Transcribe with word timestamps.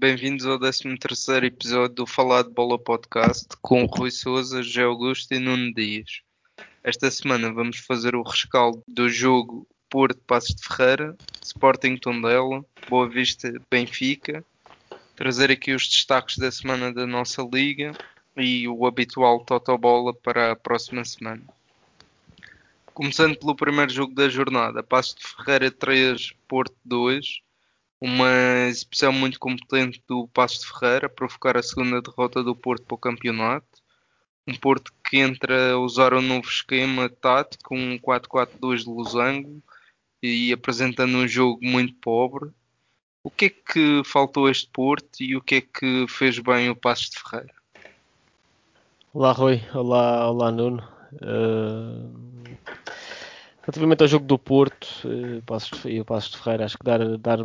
Bem-vindos 0.00 0.46
ao 0.46 0.58
13 0.58 1.44
episódio 1.44 1.94
do 1.94 2.06
Falar 2.06 2.44
de 2.44 2.48
Bola 2.48 2.78
Podcast 2.78 3.48
com 3.60 3.84
Rui 3.84 4.10
Souza, 4.10 4.62
José 4.62 4.82
Augusto 4.82 5.34
e 5.34 5.38
Nuno 5.38 5.74
Dias. 5.74 6.22
Esta 6.82 7.10
semana 7.10 7.52
vamos 7.52 7.76
fazer 7.80 8.16
o 8.16 8.22
rescaldo 8.22 8.82
do 8.88 9.10
jogo 9.10 9.68
Porto 9.90 10.18
Passos 10.26 10.54
de 10.54 10.66
Ferreira, 10.66 11.14
Sporting 11.44 11.98
Tondela, 11.98 12.64
Boa 12.88 13.10
Vista 13.10 13.52
Benfica, 13.70 14.42
trazer 15.14 15.50
aqui 15.50 15.74
os 15.74 15.86
destaques 15.86 16.38
da 16.38 16.50
semana 16.50 16.94
da 16.94 17.06
nossa 17.06 17.42
liga 17.42 17.92
e 18.34 18.66
o 18.66 18.86
habitual 18.86 19.44
Totobola 19.44 20.14
para 20.14 20.52
a 20.52 20.56
próxima 20.56 21.04
semana. 21.04 21.42
Começando 22.94 23.36
pelo 23.36 23.54
primeiro 23.54 23.92
jogo 23.92 24.14
da 24.14 24.30
jornada, 24.30 24.82
Passos 24.82 25.16
de 25.16 25.26
Ferreira 25.26 25.70
3, 25.70 26.32
Porto 26.48 26.74
2 26.86 27.42
uma 28.00 28.66
exibição 28.68 29.12
muito 29.12 29.38
competente 29.38 30.02
do 30.08 30.26
Passos 30.28 30.60
de 30.60 30.66
Ferreira, 30.66 31.08
provocar 31.08 31.56
a 31.56 31.62
segunda 31.62 32.00
derrota 32.00 32.42
do 32.42 32.56
Porto 32.56 32.84
para 32.84 32.94
o 32.94 32.98
campeonato. 32.98 33.66
Um 34.48 34.54
Porto 34.54 34.92
que 35.08 35.18
entra 35.18 35.72
a 35.72 35.78
usar 35.78 36.14
um 36.14 36.22
novo 36.22 36.48
esquema 36.48 37.10
tático, 37.10 37.74
um 37.74 37.98
4-4-2 37.98 38.78
de 38.78 38.88
losango, 38.88 39.62
e 40.22 40.52
apresentando 40.52 41.18
um 41.18 41.28
jogo 41.28 41.58
muito 41.62 41.94
pobre. 41.94 42.50
O 43.22 43.30
que 43.30 43.46
é 43.46 43.50
que 43.50 44.02
faltou 44.04 44.46
a 44.46 44.50
este 44.50 44.68
Porto 44.72 45.20
e 45.20 45.36
o 45.36 45.42
que 45.42 45.56
é 45.56 45.60
que 45.60 46.06
fez 46.08 46.38
bem 46.38 46.70
o 46.70 46.76
Passos 46.76 47.10
de 47.10 47.20
Ferreira? 47.20 47.54
Olá 49.12 49.32
Rui, 49.32 49.60
olá, 49.74 50.30
olá 50.30 50.50
Nuno. 50.50 50.82
Uh, 51.14 52.29
Relativamente 53.70 54.02
ao 54.02 54.08
jogo 54.08 54.26
do 54.26 54.36
Porto 54.36 54.88
e 55.86 56.00
o 56.00 56.04
Passos 56.04 56.32
de 56.32 56.38
Ferreira, 56.38 56.64
acho 56.64 56.76
que 56.76 56.84
dar, 56.84 57.16
dar 57.18 57.38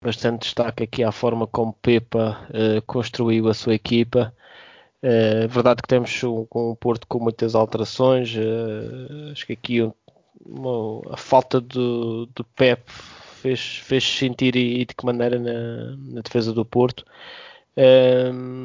bastante 0.00 0.42
destaque 0.42 0.84
aqui 0.84 1.02
à 1.02 1.10
forma 1.10 1.48
como 1.48 1.72
Pepa 1.82 2.46
uh, 2.48 2.80
construiu 2.82 3.48
a 3.48 3.54
sua 3.54 3.74
equipa. 3.74 4.32
É 5.02 5.46
uh, 5.46 5.48
verdade 5.48 5.82
que 5.82 5.88
temos 5.88 6.22
um, 6.22 6.46
um 6.54 6.76
Porto 6.76 7.08
com 7.08 7.18
muitas 7.18 7.56
alterações. 7.56 8.32
Uh, 8.36 9.32
acho 9.32 9.44
que 9.46 9.54
aqui 9.54 9.82
um, 9.82 9.92
uma, 10.46 11.02
a 11.12 11.16
falta 11.16 11.60
do, 11.60 12.26
do 12.26 12.44
Pep 12.54 12.80
fez, 12.86 13.78
fez 13.78 14.04
sentir 14.04 14.54
e, 14.54 14.82
e 14.82 14.84
de 14.84 14.94
que 14.94 15.04
maneira 15.04 15.40
na, 15.40 15.96
na 16.14 16.20
defesa 16.20 16.52
do 16.52 16.64
Porto 16.64 17.04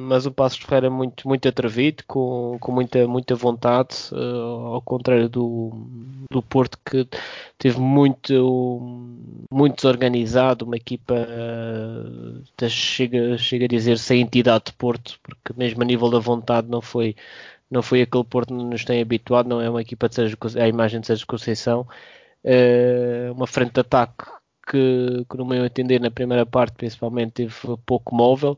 mas 0.10 0.26
o 0.26 0.32
Passos 0.32 0.60
de 0.60 0.66
Ferreira 0.66 0.90
muito, 0.90 1.28
muito 1.28 1.48
atrevido, 1.48 2.04
com, 2.08 2.58
com 2.60 2.72
muita, 2.72 3.08
muita 3.08 3.36
vontade, 3.36 3.96
uh, 4.12 4.74
ao 4.74 4.82
contrário 4.82 5.30
do, 5.30 5.72
do 6.32 6.42
Porto 6.42 6.78
que 6.86 7.08
teve 7.58 7.80
muito, 7.80 8.80
muito 9.52 9.76
desorganizado, 9.76 10.66
uma 10.66 10.76
equipa 10.76 11.14
uh, 11.16 12.70
chega, 12.70 13.38
chega 13.38 13.66
a 13.66 13.68
dizer 13.68 13.98
sem 14.00 14.22
entidade 14.22 14.66
de 14.66 14.74
Porto, 14.74 15.20
porque 15.22 15.54
mesmo 15.58 15.82
a 15.84 15.86
nível 15.86 16.10
da 16.10 16.20
vontade 16.20 16.68
não 16.68 16.82
foi, 16.82 17.16
não 17.70 17.82
foi 17.82 18.02
aquele 18.02 18.24
Porto 18.24 18.50
que 18.50 18.64
nos 18.64 18.84
tem 18.84 19.02
habituado, 19.02 19.48
não 19.48 19.62
é 19.62 19.70
uma 19.70 19.82
equipa 19.82 20.10
de 20.10 20.16
Sérgio, 20.16 20.38
é 20.56 20.64
a 20.64 20.68
imagem 20.68 21.00
de 21.00 21.08
Sérgio 21.08 21.28
Conceição, 21.28 21.88
uh, 22.44 23.34
uma 23.34 23.48
frente 23.48 23.74
de 23.74 23.82
ataque 23.82 24.26
que, 24.68 25.26
que, 25.30 25.38
no 25.38 25.46
meu 25.46 25.66
entender, 25.66 26.00
na 26.02 26.12
primeira 26.12 26.46
parte, 26.46 26.76
principalmente, 26.76 27.34
teve 27.34 27.54
pouco 27.86 28.16
móvel. 28.16 28.58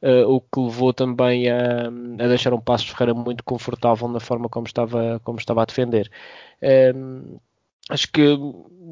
Uh, 0.00 0.30
o 0.30 0.40
que 0.40 0.60
levou 0.60 0.92
também 0.92 1.50
a, 1.50 1.88
a, 1.88 2.28
deixar 2.28 2.54
um 2.54 2.60
Passo 2.60 2.86
Ferreira 2.86 3.14
muito 3.14 3.42
confortável 3.42 4.06
na 4.06 4.20
forma 4.20 4.48
como 4.48 4.66
estava, 4.66 5.20
como 5.24 5.38
estava 5.38 5.62
a 5.62 5.64
defender. 5.64 6.08
Uh, 6.62 7.40
acho 7.90 8.10
que 8.12 8.36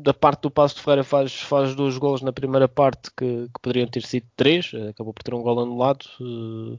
da 0.03 0.13
parte 0.13 0.43
do 0.43 0.51
Passo 0.51 0.77
de 0.77 0.83
Ferreira 0.83 1.05
faz, 1.05 1.33
faz 1.35 1.75
dois 1.77 1.97
gols 1.97 2.23
na 2.23 2.33
primeira 2.33 2.67
parte 2.67 3.11
que, 3.17 3.47
que 3.47 3.61
poderiam 3.63 3.87
ter 3.87 4.03
sido 4.03 4.27
três, 4.35 4.73
acabou 4.91 5.15
por 5.15 5.23
ter 5.23 5.35
um 5.35 5.43
gol 5.43 5.61
anulado. 5.61 6.07
Uh, 6.21 6.79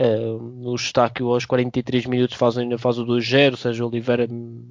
Uh, 0.00 0.38
no 0.40 0.76
estáquio 0.76 1.26
aos 1.32 1.44
43 1.44 2.06
minutos 2.06 2.36
faz, 2.36 2.56
ainda 2.56 2.78
faz 2.78 3.00
o 3.00 3.04
2-0, 3.04 3.50
ou 3.50 3.56
seja, 3.56 3.84
Oliveira 3.84 4.28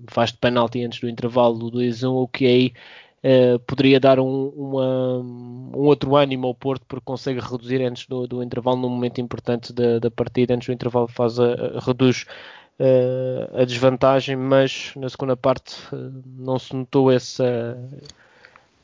faz 0.09 0.31
de 0.31 0.37
penalti 0.37 0.81
antes 0.81 1.01
do 1.01 1.09
intervalo 1.09 1.69
do 1.69 1.79
2-1, 1.79 2.09
o 2.09 2.29
que 2.29 2.45
aí 2.45 2.73
Uh, 3.27 3.59
poderia 3.59 3.99
dar 3.99 4.21
um, 4.21 4.47
uma, 4.55 5.17
um, 5.17 5.71
outro 5.73 6.15
ânimo 6.15 6.47
ao 6.47 6.55
Porto 6.55 6.85
porque 6.87 7.03
consegue 7.03 7.41
reduzir 7.41 7.81
antes 7.81 8.05
do, 8.07 8.25
do 8.25 8.41
intervalo 8.41 8.77
num 8.77 8.87
momento 8.87 9.19
importante 9.19 9.73
da, 9.73 9.99
da, 9.99 10.09
partida, 10.09 10.53
antes 10.53 10.67
do 10.67 10.71
intervalo 10.71 11.09
faz 11.09 11.37
a, 11.37 11.53
a 11.75 11.79
reduz 11.81 12.25
uh, 12.79 13.61
a 13.61 13.65
desvantagem, 13.65 14.37
mas 14.37 14.93
na 14.95 15.09
segunda 15.09 15.35
parte 15.35 15.75
uh, 15.93 16.23
não 16.37 16.57
se 16.57 16.73
notou 16.73 17.11
essa, 17.11 17.77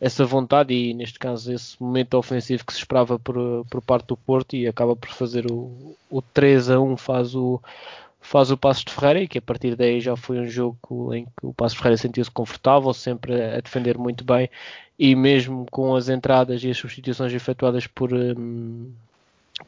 essa 0.02 0.26
vontade 0.26 0.74
e 0.74 0.94
neste 0.94 1.20
caso 1.20 1.54
esse 1.54 1.82
momento 1.82 2.16
ofensivo 2.16 2.66
que 2.66 2.74
se 2.74 2.80
esperava 2.80 3.18
por, 3.18 3.66
por 3.70 3.82
parte 3.82 4.08
do 4.08 4.18
Porto 4.18 4.58
e 4.58 4.68
acaba 4.68 4.94
por 4.94 5.10
fazer 5.12 5.50
o, 5.50 5.96
o 6.10 6.22
3 6.22 6.72
a 6.72 6.82
1 6.82 6.98
faz 6.98 7.34
o 7.34 7.62
faz 8.24 8.50
o 8.50 8.58
Passos 8.58 8.86
de 8.86 8.92
Ferreira 8.92 9.22
e 9.22 9.28
que 9.28 9.38
a 9.38 9.42
partir 9.42 9.76
daí 9.76 10.00
já 10.00 10.16
foi 10.16 10.40
um 10.40 10.48
jogo 10.48 11.14
em 11.14 11.26
que 11.26 11.46
o 11.46 11.54
Passos 11.54 11.74
de 11.74 11.80
Ferreira 11.80 11.98
sentiu-se 11.98 12.32
confortável, 12.32 12.94
sempre 12.94 13.40
a 13.40 13.60
defender 13.60 13.98
muito 13.98 14.24
bem 14.24 14.50
e 14.98 15.16
mesmo 15.16 15.66
com 15.70 15.96
as 15.96 16.08
entradas 16.10 16.64
e 16.64 16.70
as 16.72 16.78
substituições 16.78 17.34
efetuadas 17.34 17.86
por, 17.86 18.14
um, 18.14 18.92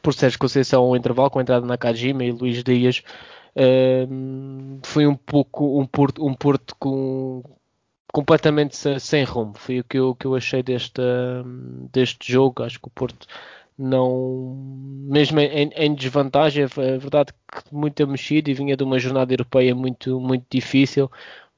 por 0.00 0.14
Sérgio 0.14 0.38
Conceição 0.38 0.82
ao 0.82 0.96
intervalo, 0.96 1.30
com 1.30 1.38
a 1.38 1.42
entrada 1.42 1.66
na 1.66 1.76
Kajima 1.76 2.24
e 2.24 2.32
Luís 2.32 2.64
Dias, 2.64 3.02
um, 4.10 4.78
foi 4.82 5.06
um 5.06 5.14
pouco 5.14 5.78
um 5.80 5.86
Porto, 5.86 6.26
um 6.26 6.34
Porto 6.34 6.74
com, 6.78 7.42
completamente 8.12 8.76
sem 9.00 9.24
rumo. 9.24 9.54
Foi 9.56 9.80
o 9.80 9.84
que 9.84 9.98
eu, 9.98 10.14
que 10.14 10.26
eu 10.26 10.34
achei 10.34 10.62
deste, 10.62 11.00
hum, 11.00 11.88
deste 11.92 12.32
jogo. 12.32 12.62
Acho 12.62 12.78
que 12.80 12.88
o 12.88 12.90
Porto 12.90 13.26
não 13.78 14.56
mesmo 15.08 15.38
em, 15.40 15.70
em, 15.74 15.94
desvantagem 15.94 16.64
é 16.64 16.98
verdade 16.98 17.32
que 17.32 17.74
muito 17.74 18.06
mexido 18.06 18.50
e 18.50 18.54
vinha 18.54 18.76
de 18.76 18.82
uma 18.82 18.98
jornada 18.98 19.32
europeia 19.32 19.74
muito 19.74 20.18
muito 20.18 20.46
difícil 20.50 21.10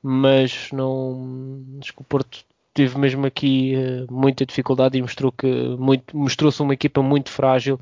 mas 0.02 0.70
não 0.72 1.64
acho 1.80 1.92
que 1.92 2.00
o 2.00 2.04
Porto 2.04 2.44
teve 2.74 2.98
mesmo 2.98 3.26
aqui 3.26 3.74
uh, 3.76 4.12
muita 4.12 4.44
dificuldade 4.46 4.98
e 4.98 5.02
mostrou 5.02 5.32
que 5.32 5.46
muito 5.78 6.16
mostrou-se 6.16 6.60
uma 6.62 6.74
equipa 6.74 7.02
muito 7.02 7.30
frágil 7.30 7.80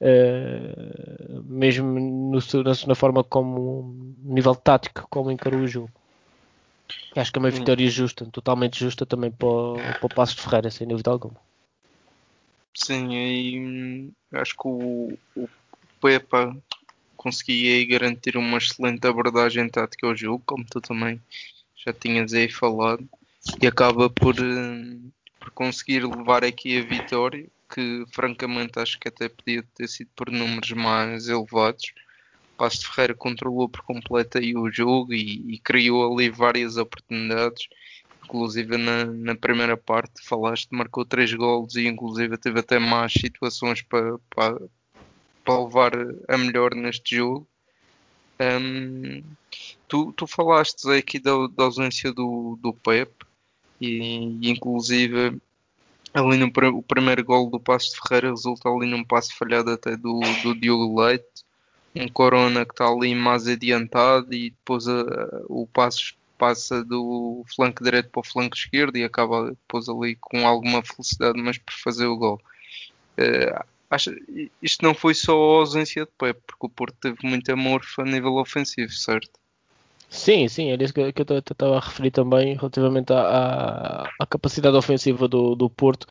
uh, 0.00 1.42
mesmo 1.44 1.88
no, 1.98 2.38
na, 2.62 2.72
na, 2.86 2.94
forma 2.94 3.24
como 3.24 4.14
nível 4.22 4.54
tático 4.54 5.06
como 5.10 5.30
encarou 5.30 5.60
o 5.60 5.68
jogo. 5.68 5.90
Acho 7.16 7.32
que 7.32 7.38
é 7.38 7.40
uma 7.40 7.50
vitória 7.50 7.88
justa 7.88 8.26
totalmente 8.26 8.78
justa 8.78 9.06
também 9.06 9.30
para 9.30 9.46
o, 9.46 9.74
para 9.74 10.06
o 10.06 10.14
Passo 10.14 10.36
de 10.36 10.42
Ferreira 10.42 10.70
sem 10.70 10.86
dúvida 10.86 11.10
alguma 11.10 11.36
Sim, 12.74 13.14
aí 13.16 14.12
acho 14.32 14.54
que 14.54 14.62
o, 14.66 15.18
o 15.34 15.48
Pepa 16.00 16.56
conseguia 17.16 17.86
garantir 17.86 18.36
uma 18.36 18.58
excelente 18.58 19.06
abordagem 19.06 19.68
tática 19.70 20.06
ao 20.06 20.16
jogo, 20.16 20.42
como 20.46 20.64
tu 20.66 20.80
também 20.80 21.22
já 21.76 21.92
tinhas 21.94 22.32
aí 22.34 22.50
falado, 22.50 23.08
e 23.62 23.66
acaba 23.66 24.10
por, 24.10 24.36
eh, 24.38 25.00
por 25.40 25.52
conseguir 25.52 26.06
levar 26.06 26.44
aqui 26.44 26.78
a 26.78 26.84
vitória, 26.84 27.50
que 27.72 28.04
francamente 28.14 28.78
acho 28.78 28.98
que 29.00 29.08
até 29.08 29.28
podia 29.28 29.62
ter 29.74 29.88
sido 29.88 30.10
por 30.16 30.30
números 30.30 30.72
mais 30.72 31.28
elevados. 31.28 31.92
Passo 32.56 32.86
Ferreira 32.92 33.14
controlou 33.14 33.68
por 33.68 33.82
completo 33.84 34.38
aí 34.38 34.56
o 34.56 34.70
jogo 34.70 35.12
e, 35.14 35.54
e 35.54 35.58
criou 35.60 36.12
ali 36.14 36.30
várias 36.30 36.76
oportunidades 36.76 37.66
inclusive 38.24 38.76
na, 38.76 39.04
na 39.04 39.34
primeira 39.34 39.76
parte 39.76 40.24
falaste, 40.24 40.68
marcou 40.70 41.04
três 41.04 41.32
golos 41.32 41.76
e 41.76 41.86
inclusive 41.86 42.36
teve 42.38 42.60
até 42.60 42.78
mais 42.78 43.12
situações 43.12 43.82
para, 43.82 44.18
para, 44.34 44.60
para 45.44 45.64
levar 45.64 45.92
a 46.28 46.38
melhor 46.38 46.74
neste 46.74 47.16
jogo. 47.16 47.46
Um, 48.40 49.22
tu, 49.86 50.12
tu 50.12 50.26
falaste 50.26 50.88
aqui 50.90 51.18
da, 51.18 51.32
da 51.48 51.64
ausência 51.64 52.12
do, 52.12 52.58
do 52.60 52.72
Pep 52.72 53.12
e, 53.80 54.38
e 54.40 54.50
inclusive 54.50 55.40
ali 56.14 56.36
no 56.36 56.50
o 56.76 56.82
primeiro 56.82 57.24
gol 57.24 57.50
do 57.50 57.60
Passo 57.60 57.92
de 57.92 58.00
Ferreira 58.00 58.30
resulta 58.30 58.68
ali 58.68 58.86
num 58.86 59.04
passo 59.04 59.34
falhado 59.36 59.70
até 59.70 59.96
do, 59.96 60.20
do 60.42 60.54
Diogo 60.54 61.00
Leite 61.00 61.44
um 61.94 62.08
Corona 62.08 62.64
que 62.64 62.72
está 62.72 62.86
ali 62.86 63.14
mais 63.14 63.46
adiantado 63.46 64.32
e 64.34 64.50
depois 64.50 64.88
a, 64.88 65.42
o 65.48 65.66
Passos 65.66 66.16
passa 66.42 66.84
do 66.84 67.44
flanco 67.54 67.84
direito 67.84 68.10
para 68.10 68.18
o 68.18 68.24
flanco 68.24 68.56
esquerdo 68.56 68.96
e 68.96 69.04
acaba 69.04 69.50
depois 69.50 69.88
ali 69.88 70.16
com 70.16 70.44
alguma 70.44 70.82
felicidade, 70.82 71.40
mas 71.40 71.56
por 71.56 71.72
fazer 71.72 72.06
o 72.06 72.16
gol. 72.16 72.40
Uh, 73.16 73.64
acho, 73.88 74.10
isto 74.60 74.84
não 74.84 74.92
foi 74.92 75.14
só 75.14 75.32
a 75.32 75.58
ausência 75.60 76.04
de 76.04 76.10
Pep, 76.18 76.40
porque 76.44 76.66
o 76.66 76.68
Porto 76.68 76.96
teve 77.00 77.18
muito 77.22 77.48
amor 77.52 77.80
a 77.96 78.02
nível 78.02 78.34
ofensivo, 78.38 78.90
certo? 78.90 79.30
Sim, 80.08 80.48
sim, 80.48 80.72
era 80.72 80.82
isso 80.82 80.92
que, 80.92 81.00
eu 81.00 81.38
estava 81.38 81.76
a 81.76 81.80
referir 81.80 82.10
também 82.10 82.56
relativamente 82.56 83.12
à, 83.12 84.04
capacidade 84.28 84.76
ofensiva 84.76 85.28
do, 85.28 85.54
do 85.54 85.70
Porto. 85.70 86.08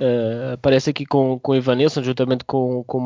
Uh, 0.00 0.54
aparece 0.54 0.90
aqui 0.90 1.06
com, 1.06 1.38
com 1.38 1.54
Ivanilson, 1.54 2.02
juntamente 2.02 2.44
com, 2.44 2.82
com 2.82 2.98
o 2.98 3.00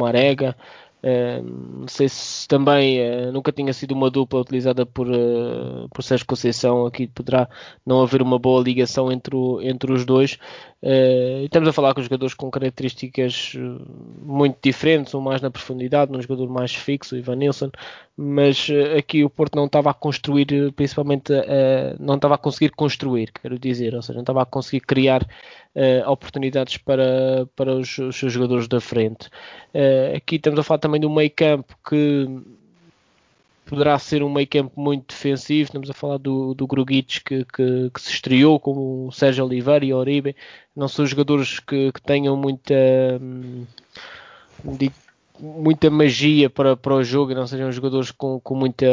Não 1.02 1.88
sei 1.88 2.08
se 2.08 2.46
também 2.46 3.00
uh, 3.00 3.32
nunca 3.32 3.50
tinha 3.50 3.72
sido 3.72 3.92
uma 3.92 4.08
dupla 4.08 4.40
utilizada 4.40 4.86
por, 4.86 5.08
uh, 5.08 5.88
por 5.92 6.02
Sérgio 6.02 6.26
Conceição. 6.26 6.86
Aqui 6.86 7.08
poderá 7.08 7.48
não 7.84 8.02
haver 8.02 8.22
uma 8.22 8.38
boa 8.38 8.62
ligação 8.62 9.10
entre, 9.10 9.34
o, 9.34 9.60
entre 9.60 9.92
os 9.92 10.04
dois, 10.04 10.38
Uh, 10.84 11.44
estamos 11.44 11.68
a 11.68 11.72
falar 11.72 11.94
com 11.94 12.02
jogadores 12.02 12.34
com 12.34 12.50
características 12.50 13.52
muito 14.20 14.58
diferentes, 14.60 15.14
um 15.14 15.20
mais 15.20 15.40
na 15.40 15.48
profundidade, 15.48 16.10
um 16.10 16.20
jogador 16.20 16.48
mais 16.48 16.74
fixo, 16.74 17.16
Ivan 17.16 17.36
Nilsson, 17.36 17.70
mas 18.16 18.68
uh, 18.68 18.98
aqui 18.98 19.24
o 19.24 19.30
Porto 19.30 19.56
não 19.56 19.66
estava 19.66 19.90
a 19.90 19.94
construir, 19.94 20.72
principalmente, 20.74 21.32
uh, 21.32 21.96
não 21.98 22.16
estava 22.16 22.34
a 22.34 22.38
conseguir 22.38 22.70
construir, 22.70 23.32
quero 23.32 23.58
dizer, 23.58 23.94
ou 23.94 24.02
seja, 24.02 24.14
não 24.14 24.22
estava 24.22 24.42
a 24.42 24.46
conseguir 24.46 24.80
criar 24.80 25.26
oportunidades 26.06 26.76
para, 26.76 27.48
para 27.56 27.74
os, 27.74 27.96
os, 27.96 28.14
seus 28.14 28.30
jogadores 28.30 28.68
da 28.68 28.78
frente. 28.78 29.30
aqui 30.14 30.36
estamos 30.36 30.60
a 30.60 30.62
falar 30.62 30.78
também 30.78 31.00
do 31.00 31.08
meio 31.08 31.30
campo 31.30 31.74
que 31.88 32.28
poderá 33.72 33.98
ser 33.98 34.22
um 34.22 34.30
meio 34.30 34.46
campo 34.46 34.78
muito 34.78 35.14
defensivo. 35.14 35.68
Estamos 35.68 35.88
a 35.88 35.94
falar 35.94 36.18
do, 36.18 36.52
do 36.52 36.66
Grugic 36.66 37.22
que, 37.24 37.44
que, 37.46 37.90
que, 37.90 38.00
se 38.02 38.10
estreou 38.10 38.60
como 38.60 39.06
o 39.06 39.12
Sérgio 39.12 39.46
Oliveira 39.46 39.82
e 39.82 39.94
Oribe. 39.94 40.36
Não 40.76 40.88
são 40.88 41.06
jogadores 41.06 41.58
que, 41.58 41.90
que 41.90 42.02
tenham 42.02 42.36
muita 42.36 42.74
hum, 43.18 43.64
muita 45.38 45.90
magia 45.90 46.48
para, 46.50 46.76
para 46.76 46.94
o 46.94 47.04
jogo, 47.04 47.34
não 47.34 47.46
sejam 47.46 47.72
jogadores 47.72 48.10
com, 48.10 48.40
com 48.40 48.54
muita 48.54 48.86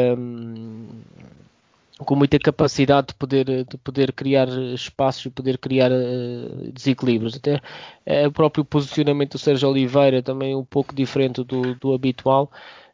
com 2.04 2.16
muita 2.16 2.38
capacidade 2.38 3.08
de 3.08 3.14
poder, 3.14 3.44
de 3.64 3.76
poder 3.78 4.12
criar 4.12 4.48
espaços 4.48 5.26
e 5.26 5.30
poder 5.30 5.58
criar 5.58 5.90
uh, 5.90 6.72
desequilíbrios. 6.72 7.36
Até 7.36 7.56
uh, 7.56 8.28
o 8.28 8.32
próprio 8.32 8.64
posicionamento 8.64 9.32
do 9.32 9.38
Sérgio 9.38 9.68
Oliveira 9.68 10.22
também 10.22 10.54
um 10.54 10.64
pouco 10.64 10.94
diferente 10.94 11.44
do, 11.44 11.74
do 11.74 11.92
habitual. 11.92 12.50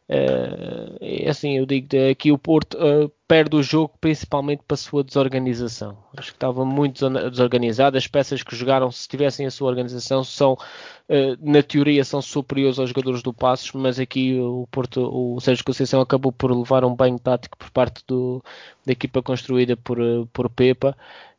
Uh, 0.09 1.29
assim, 1.29 1.57
eu 1.57 1.65
digo 1.65 1.89
que 2.17 2.31
o 2.31 2.37
Porto 2.37 2.77
uh, 2.77 3.11
perde 3.27 3.57
o 3.57 3.63
jogo 3.63 3.93
principalmente 3.99 4.63
para 4.65 4.75
a 4.75 4.77
sua 4.77 5.03
desorganização. 5.03 5.97
Acho 6.15 6.31
que 6.31 6.37
estava 6.37 6.63
muito 6.63 7.09
desorganizado. 7.29 7.97
As 7.97 8.07
peças 8.07 8.41
que 8.41 8.55
jogaram, 8.55 8.89
se 8.89 9.07
tivessem 9.07 9.45
a 9.45 9.51
sua 9.51 9.67
organização, 9.67 10.23
são 10.23 10.53
uh, 10.53 11.37
na 11.41 11.61
teoria 11.61 12.05
são 12.05 12.21
superiores 12.21 12.79
aos 12.79 12.89
jogadores 12.89 13.21
do 13.21 13.33
Passos, 13.33 13.73
mas 13.73 13.99
aqui 13.99 14.39
o 14.39 14.65
Porto, 14.71 15.01
o 15.01 15.41
Sérgio 15.41 15.65
Conceição 15.65 15.99
acabou 15.99 16.31
por 16.31 16.51
levar 16.51 16.85
um 16.85 16.95
banho 16.95 17.19
tático 17.19 17.57
por 17.57 17.69
parte 17.71 18.01
do, 18.07 18.41
da 18.85 18.93
equipa 18.93 19.21
construída 19.21 19.75
por, 19.75 19.97
por 20.31 20.49
Pepa. 20.49 20.95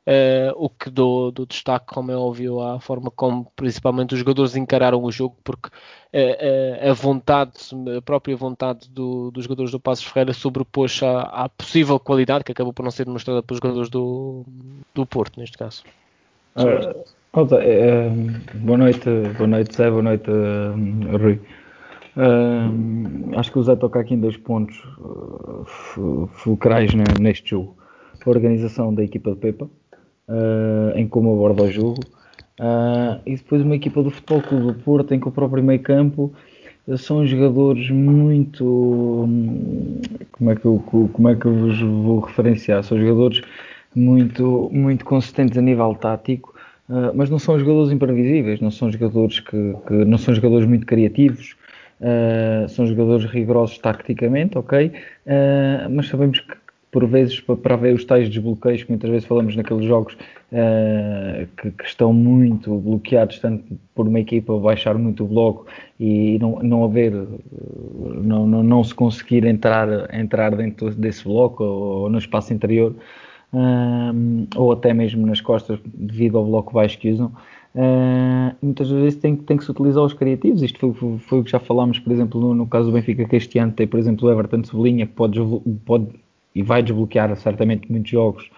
Uh, 0.08 0.56
o 0.56 0.70
que 0.70 0.88
dou 0.88 1.30
do 1.30 1.44
destaque, 1.44 1.92
como 1.92 2.10
é 2.10 2.16
óbvio, 2.16 2.62
à 2.62 2.80
forma 2.80 3.10
como 3.10 3.52
principalmente 3.54 4.14
os 4.14 4.18
jogadores 4.18 4.56
encararam 4.56 5.04
o 5.04 5.12
jogo, 5.12 5.36
porque 5.44 5.68
uh, 5.68 6.88
uh, 6.88 6.90
a 6.90 6.94
vontade, 6.94 7.52
a 7.94 8.00
própria 8.00 8.34
vontade 8.34 8.88
do, 8.88 9.30
dos 9.30 9.44
jogadores 9.44 9.70
do 9.70 9.78
Passos 9.78 10.06
Ferreira 10.06 10.32
sobrepôs 10.32 11.02
à, 11.02 11.44
à, 11.44 11.48
possível 11.50 12.00
qualidade 12.00 12.42
que 12.42 12.52
acabou 12.52 12.72
por 12.72 12.84
não 12.84 12.90
ser 12.90 13.04
demonstrada 13.04 13.42
pelos 13.42 13.58
jogadores 13.58 13.90
do, 13.90 14.46
do 14.94 15.04
Porto, 15.04 15.38
neste 15.38 15.58
caso. 15.58 15.84
boa 18.54 18.78
noite, 18.78 19.10
boa 19.36 19.46
noite 19.46 19.76
Zé, 19.76 19.90
boa 19.90 20.02
noite 20.02 20.30
Rui. 21.20 21.38
acho 23.36 23.52
que 23.52 23.58
o 23.58 23.62
Zé 23.62 23.76
toca 23.76 24.00
aqui 24.00 24.14
em 24.14 24.20
dois 24.20 24.38
pontos 24.38 24.74
fulcrais 26.32 26.94
né, 26.94 27.04
neste 27.20 27.50
jogo. 27.50 27.76
A 28.24 28.30
organização 28.30 28.92
da 28.94 29.04
equipa 29.04 29.32
de 29.32 29.36
Pepa, 29.36 29.68
uh, 30.28 30.96
em 30.96 31.08
como 31.08 31.32
aborda 31.32 31.64
o 31.64 31.70
jogo. 31.70 32.00
Uh, 32.60 33.20
e 33.24 33.36
depois 33.36 33.62
uma 33.62 33.76
equipa 33.76 34.02
do 34.02 34.10
Futebol 34.10 34.42
Clube 34.42 34.66
do 34.66 34.74
Porto 34.74 35.14
em 35.14 35.20
que 35.20 35.28
o 35.28 35.30
próprio 35.30 35.62
meio 35.62 35.80
campo 35.80 36.32
são 36.96 37.24
jogadores 37.26 37.90
muito 37.90 39.28
como 40.32 40.50
é 40.50 40.56
que 40.56 40.64
eu, 40.64 40.82
como 41.12 41.28
é 41.28 41.36
que 41.36 41.46
eu 41.46 41.54
vos 41.54 41.80
vou 41.80 42.20
referenciar 42.20 42.82
são 42.82 42.98
jogadores 42.98 43.42
muito 43.94 44.70
muito 44.72 45.04
consistentes 45.04 45.56
a 45.58 45.62
nível 45.62 45.94
tático 45.94 46.54
uh, 46.88 47.12
mas 47.14 47.28
não 47.30 47.38
são 47.38 47.58
jogadores 47.58 47.92
imprevisíveis 47.92 48.60
não 48.60 48.70
são 48.70 48.90
jogadores 48.90 49.38
que, 49.38 49.76
que 49.86 49.92
não 50.04 50.18
são 50.18 50.34
jogadores 50.34 50.66
muito 50.66 50.86
criativos 50.86 51.54
uh, 52.00 52.68
são 52.68 52.86
jogadores 52.86 53.26
rigorosos 53.26 53.78
taticamente 53.78 54.56
ok 54.58 54.92
mas 55.90 56.08
sabemos 56.08 56.40
que 56.40 56.56
por 56.90 57.06
vezes 57.06 57.40
para 57.40 57.76
ver 57.76 57.94
os 57.94 58.04
tais 58.04 58.28
desbloqueios 58.28 58.82
que 58.82 58.90
muitas 58.90 59.10
vezes 59.10 59.26
falamos 59.26 59.54
naqueles 59.54 59.84
jogos 59.84 60.14
uh, 60.14 61.46
que, 61.56 61.70
que, 61.70 61.84
estão 61.84 62.12
muito 62.12 62.74
bloqueados 62.78 63.38
tanto 63.38 63.78
por 63.94 64.08
uma 64.08 64.20
equipa 64.20 64.58
baixar 64.58 64.96
muito 64.96 65.24
o 65.24 65.26
bloco 65.26 65.66
e 66.00 66.38
não, 66.38 66.60
não 66.62 66.84
haver 66.84 67.12
não, 67.12 68.46
não, 68.46 68.62
não 68.62 68.84
se 68.84 68.94
conseguir 68.94 69.44
entrar, 69.44 70.12
entrar 70.14 70.54
dentro 70.56 70.94
desse 70.94 71.24
bloco 71.24 71.62
ou, 71.62 72.02
ou 72.02 72.10
no 72.10 72.18
espaço 72.18 72.54
interior 72.54 72.94
uh, 73.52 74.46
ou 74.56 74.72
até 74.72 74.94
mesmo 74.94 75.26
nas 75.26 75.40
costas 75.40 75.78
devido 75.84 76.38
ao 76.38 76.44
bloco 76.44 76.72
baixo 76.72 76.98
que 76.98 77.10
usam 77.10 77.32
Uh, 77.74 78.56
muitas 78.60 78.90
vezes 78.90 79.20
tem, 79.20 79.36
tem 79.36 79.56
que 79.56 79.62
se 79.62 79.70
utilizar 79.70 80.02
os 80.02 80.12
criativos. 80.12 80.62
Isto 80.62 80.92
foi, 80.94 81.18
foi 81.18 81.38
o 81.38 81.44
que 81.44 81.50
já 81.50 81.60
falámos, 81.60 82.00
por 82.00 82.12
exemplo, 82.12 82.40
no, 82.40 82.52
no, 82.52 82.66
caso 82.66 82.86
do 82.86 82.92
Benfica, 82.92 83.24
que 83.24 83.36
este 83.36 83.58
ano 83.58 83.72
tem, 83.72 83.86
por 83.86 84.00
exemplo, 84.00 84.26
o 84.26 84.32
Everton 84.32 84.64
Cebolinha, 84.64 85.06
que 85.06 85.12
pode, 85.12 85.38
pode 85.84 86.08
e 86.58 86.62
vai 86.62 86.82
desbloquear 86.82 87.34
certamente 87.36 87.90
muitos 87.90 88.10
jogos 88.10 88.50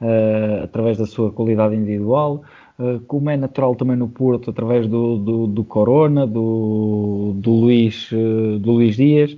uh, 0.00 0.64
através 0.64 0.96
da 0.96 1.06
sua 1.06 1.30
qualidade 1.30 1.74
individual, 1.74 2.42
uh, 2.78 2.98
como 3.00 3.28
é 3.28 3.36
natural 3.36 3.74
também 3.74 3.96
no 3.96 4.08
Porto, 4.08 4.50
através 4.50 4.86
do, 4.86 5.18
do, 5.18 5.46
do 5.46 5.64
Corona, 5.64 6.26
do, 6.26 7.34
do, 7.36 7.50
Luís, 7.50 8.10
uh, 8.10 8.58
do 8.58 8.72
Luís 8.72 8.96
Dias. 8.96 9.36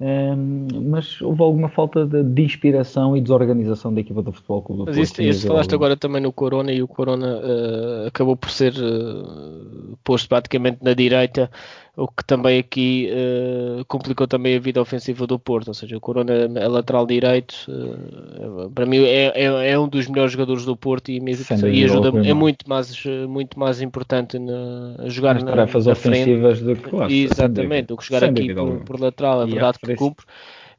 Um, 0.00 0.68
mas 0.90 1.20
houve 1.20 1.42
alguma 1.42 1.68
falta 1.68 2.06
de, 2.06 2.22
de, 2.22 2.42
inspiração 2.42 3.16
e 3.16 3.20
desorganização 3.20 3.92
da 3.92 4.00
equipa 4.00 4.22
do 4.22 4.30
Futebol 4.30 4.62
Clube 4.62 4.84
do 4.84 4.86
Mas 4.86 4.96
isso, 4.96 5.20
isso 5.20 5.48
falaste 5.48 5.74
agora 5.74 5.96
também 5.96 6.22
no 6.22 6.32
Corona 6.32 6.70
e 6.70 6.80
o 6.80 6.86
Corona 6.86 7.40
uh, 7.40 8.06
acabou 8.06 8.36
por 8.36 8.48
ser 8.48 8.74
uh, 8.74 9.98
posto 10.04 10.28
praticamente 10.28 10.78
na 10.82 10.94
direita 10.94 11.50
o 11.98 12.06
que 12.06 12.24
também 12.24 12.60
aqui 12.60 13.10
uh, 13.10 13.84
complicou 13.86 14.28
também 14.28 14.56
a 14.56 14.60
vida 14.60 14.80
ofensiva 14.80 15.26
do 15.26 15.36
Porto, 15.36 15.68
ou 15.68 15.74
seja, 15.74 15.96
o 15.96 16.00
Corona 16.00 16.32
é 16.32 16.68
lateral 16.68 17.04
direito, 17.04 17.54
uh, 17.68 18.70
para 18.70 18.86
mim 18.86 18.98
é, 18.98 19.32
é, 19.34 19.72
é, 19.72 19.78
um 19.78 19.88
dos 19.88 20.06
melhores 20.06 20.30
jogadores 20.30 20.64
do 20.64 20.76
Porto 20.76 21.10
e, 21.10 21.18
e 21.18 21.84
ajuda, 21.84 22.12
é 22.24 22.32
muito 22.32 22.68
mais, 22.68 23.04
muito 23.28 23.58
mais 23.58 23.82
importante 23.82 24.38
na, 24.38 24.94
a 25.00 25.08
jogar 25.08 25.40
na, 25.40 25.46
tarefas 25.50 25.86
na 25.86 25.92
ofensivas 25.92 26.60
do 26.60 26.76
que 26.76 26.88
claro, 26.88 27.12
Exatamente, 27.12 27.88
do 27.88 27.96
que 27.96 28.06
jogar 28.06 28.24
aqui 28.24 28.54
por, 28.54 28.78
por, 28.84 29.00
lateral, 29.00 29.42
é 29.42 29.46
verdade 29.46 29.78
que 29.84 29.96
cumpre. 29.96 30.24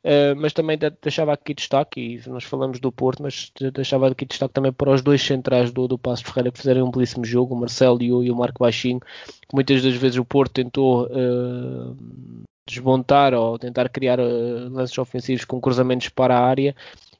Uh, 0.03 0.33
mas 0.37 0.53
também 0.53 0.77
deixava 1.01 1.33
aqui 1.33 1.53
destaque, 1.53 1.99
e 1.99 2.29
nós 2.29 2.43
falamos 2.43 2.79
do 2.79 2.91
Porto, 2.91 3.21
mas 3.21 3.51
deixava 3.73 4.07
aqui 4.07 4.25
destaque 4.25 4.53
também 4.53 4.71
para 4.71 4.91
os 4.91 5.01
dois 5.01 5.21
centrais 5.21 5.71
do, 5.71 5.87
do 5.87 5.97
Passo 5.97 6.23
Ferreira 6.23 6.51
que 6.51 6.57
fizeram 6.57 6.87
um 6.87 6.91
belíssimo 6.91 7.25
jogo, 7.25 7.53
o 7.53 7.59
Marcelo 7.59 8.01
e 8.01 8.11
o, 8.11 8.23
e 8.23 8.31
o 8.31 8.35
Marco 8.35 8.59
Baixinho, 8.63 9.01
muitas 9.53 9.83
das 9.83 9.95
vezes 9.95 10.17
o 10.17 10.23
Porto 10.23 10.53
tentou 10.53 11.05
uh, 11.05 11.97
desmontar 12.65 13.33
ou 13.33 13.59
tentar 13.59 13.89
criar 13.89 14.19
uh, 14.19 14.69
lances 14.69 14.97
ofensivos 14.97 15.43
com 15.43 15.59
cruzamentos 15.59 16.07
para 16.09 16.37
a 16.37 16.45
área 16.45 16.73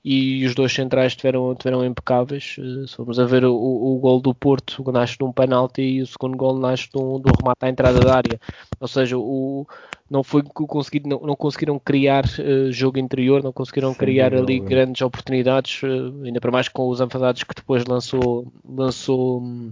e 0.03 0.45
os 0.45 0.55
dois 0.55 0.73
centrais 0.73 1.15
tiveram, 1.15 1.53
tiveram 1.55 1.85
impecáveis. 1.85 2.55
Se 2.87 2.95
formos 2.95 3.19
a 3.19 3.25
ver 3.25 3.43
o, 3.45 3.53
o 3.53 3.99
gol 3.99 4.21
do 4.21 4.33
Porto, 4.33 4.83
nasce 4.91 5.17
de 5.17 5.23
um 5.23 5.31
penalti 5.31 5.81
e 5.81 6.01
o 6.01 6.07
segundo 6.07 6.37
gol 6.37 6.57
nasce 6.57 6.89
de 6.89 6.97
um, 6.97 7.19
de 7.19 7.29
um 7.29 7.33
remate 7.37 7.63
à 7.63 7.69
entrada 7.69 7.99
da 7.99 8.15
área. 8.15 8.39
Ou 8.79 8.87
seja, 8.87 9.17
o, 9.17 9.67
não 10.09 10.23
foi 10.23 10.41
conseguido, 10.43 11.07
não, 11.07 11.19
não 11.19 11.35
conseguiram 11.35 11.77
criar 11.77 12.25
uh, 12.25 12.71
jogo 12.71 12.97
interior, 12.97 13.43
não 13.43 13.51
conseguiram 13.51 13.91
Sim, 13.91 13.99
criar 13.99 14.33
ali 14.33 14.59
grandes 14.59 15.01
oportunidades, 15.01 15.83
uh, 15.83 16.23
ainda 16.23 16.39
para 16.39 16.51
mais 16.51 16.67
com 16.67 16.87
os 16.87 16.99
enfadados 17.01 17.43
que 17.43 17.53
depois 17.53 17.85
lançou, 17.85 18.51
lançou 18.67 19.41
um, 19.41 19.71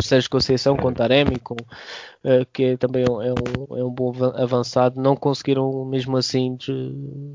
Sérgio 0.00 0.30
Conceição 0.30 0.76
com 0.76 0.92
Taremi, 0.92 1.38
com, 1.38 1.54
uh, 1.54 2.46
que 2.52 2.64
é, 2.64 2.76
também 2.76 3.04
é 3.04 3.10
um, 3.10 3.76
é 3.76 3.84
um 3.84 3.90
bom 3.90 4.12
avançado, 4.36 5.00
não 5.00 5.16
conseguiram 5.16 5.84
mesmo 5.84 6.16
assim 6.16 6.54
de, 6.56 7.26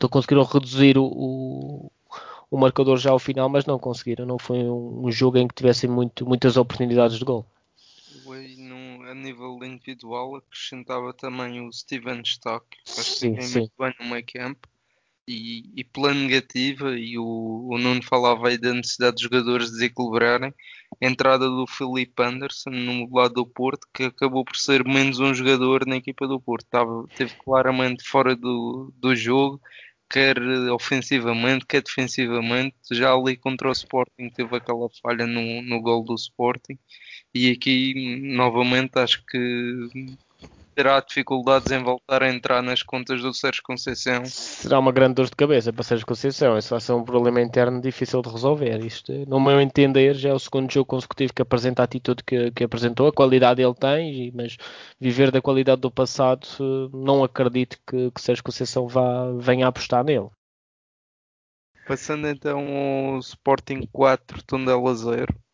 de 0.00 0.08
conseguiram 0.08 0.44
reduzir 0.44 0.98
o, 0.98 1.04
o, 1.04 1.92
o, 2.50 2.58
marcador 2.58 2.98
já 2.98 3.10
ao 3.10 3.18
final, 3.18 3.48
mas 3.48 3.66
não 3.66 3.78
conseguiram, 3.78 4.26
não 4.26 4.38
foi 4.38 4.58
um, 4.58 5.06
um 5.06 5.10
jogo 5.10 5.38
em 5.38 5.48
que 5.48 5.54
tivessem 5.54 5.88
muito, 5.88 6.26
muitas 6.26 6.56
oportunidades 6.56 7.18
de 7.18 7.24
gol 7.24 7.46
a 9.06 9.14
nível 9.14 9.58
individual 9.62 10.36
acrescentava 10.36 11.12
também 11.12 11.60
o 11.60 11.72
Steven 11.72 12.20
Stock, 12.22 12.66
que 12.68 13.00
acho 13.00 13.02
sim, 13.02 13.34
que 13.34 13.42
sim. 13.42 13.58
muito 13.60 13.72
bem 13.78 13.94
no 14.00 14.06
meio 14.06 14.24
campo. 14.26 14.68
E, 15.28 15.72
e 15.74 15.82
pela 15.82 16.14
negativa, 16.14 16.96
e 16.96 17.18
o, 17.18 17.68
o 17.68 17.78
Nuno 17.78 18.00
falava 18.00 18.46
aí 18.46 18.56
da 18.56 18.72
necessidade 18.72 19.16
de 19.16 19.24
jogadores 19.24 19.72
desequilibrarem, 19.72 20.54
a 21.02 21.06
entrada 21.06 21.48
do 21.48 21.66
Felipe 21.66 22.22
Anderson 22.22 22.70
no 22.70 23.12
lado 23.12 23.34
do 23.34 23.46
Porto, 23.46 23.88
que 23.92 24.04
acabou 24.04 24.44
por 24.44 24.56
ser 24.56 24.84
menos 24.84 25.18
um 25.18 25.34
jogador 25.34 25.84
na 25.84 25.96
equipa 25.96 26.28
do 26.28 26.40
Porto, 26.40 26.66
Estava, 26.66 27.08
teve 27.16 27.34
claramente 27.44 28.04
fora 28.04 28.36
do, 28.36 28.92
do 28.96 29.16
jogo, 29.16 29.60
quer 30.08 30.38
ofensivamente, 30.70 31.66
quer 31.66 31.82
defensivamente. 31.82 32.76
Já 32.92 33.12
ali 33.12 33.36
contra 33.36 33.68
o 33.68 33.72
Sporting 33.72 34.30
teve 34.30 34.56
aquela 34.56 34.88
falha 35.02 35.26
no, 35.26 35.62
no 35.62 35.80
gol 35.80 36.04
do 36.04 36.14
Sporting 36.14 36.78
e 37.34 37.50
aqui, 37.50 38.20
novamente, 38.22 38.98
acho 38.98 39.24
que 39.26 39.38
terá 40.76 41.00
dificuldades 41.00 41.72
em 41.72 41.82
voltar 41.82 42.22
a 42.22 42.28
entrar 42.28 42.62
nas 42.62 42.82
contas 42.82 43.22
do 43.22 43.32
Sérgio 43.32 43.62
Conceição. 43.62 44.26
Será 44.26 44.78
uma 44.78 44.92
grande 44.92 45.14
dor 45.14 45.24
de 45.24 45.34
cabeça 45.34 45.72
para 45.72 45.82
Sérgio 45.82 46.06
Conceição. 46.06 46.58
Isso 46.58 46.68
vai 46.68 46.80
ser 46.82 46.92
um 46.92 47.02
problema 47.02 47.40
interno 47.40 47.80
difícil 47.80 48.20
de 48.20 48.28
resolver. 48.28 48.84
Isto, 48.84 49.10
no 49.26 49.40
meu 49.40 49.58
entender, 49.58 50.14
já 50.14 50.28
é 50.28 50.34
o 50.34 50.38
segundo 50.38 50.70
jogo 50.70 50.84
consecutivo 50.84 51.32
que 51.32 51.40
apresenta 51.40 51.82
a 51.82 51.86
atitude 51.86 52.22
que, 52.22 52.50
que 52.50 52.64
apresentou. 52.64 53.08
A 53.08 53.12
qualidade 53.12 53.62
ele 53.62 53.74
tem, 53.74 54.30
mas 54.34 54.58
viver 55.00 55.30
da 55.30 55.40
qualidade 55.40 55.80
do 55.80 55.90
passado, 55.90 56.46
não 56.92 57.24
acredito 57.24 57.78
que, 57.88 58.10
que 58.10 58.20
Sérgio 58.20 58.44
Conceição 58.44 58.86
vá, 58.86 59.32
venha 59.38 59.64
a 59.64 59.68
apostar 59.70 60.04
nele. 60.04 60.28
Passando 61.88 62.28
então 62.28 63.14
ao 63.14 63.18
Sporting 63.20 63.88
4, 63.90 64.42
Tondela 64.42 64.94
0 64.94 65.45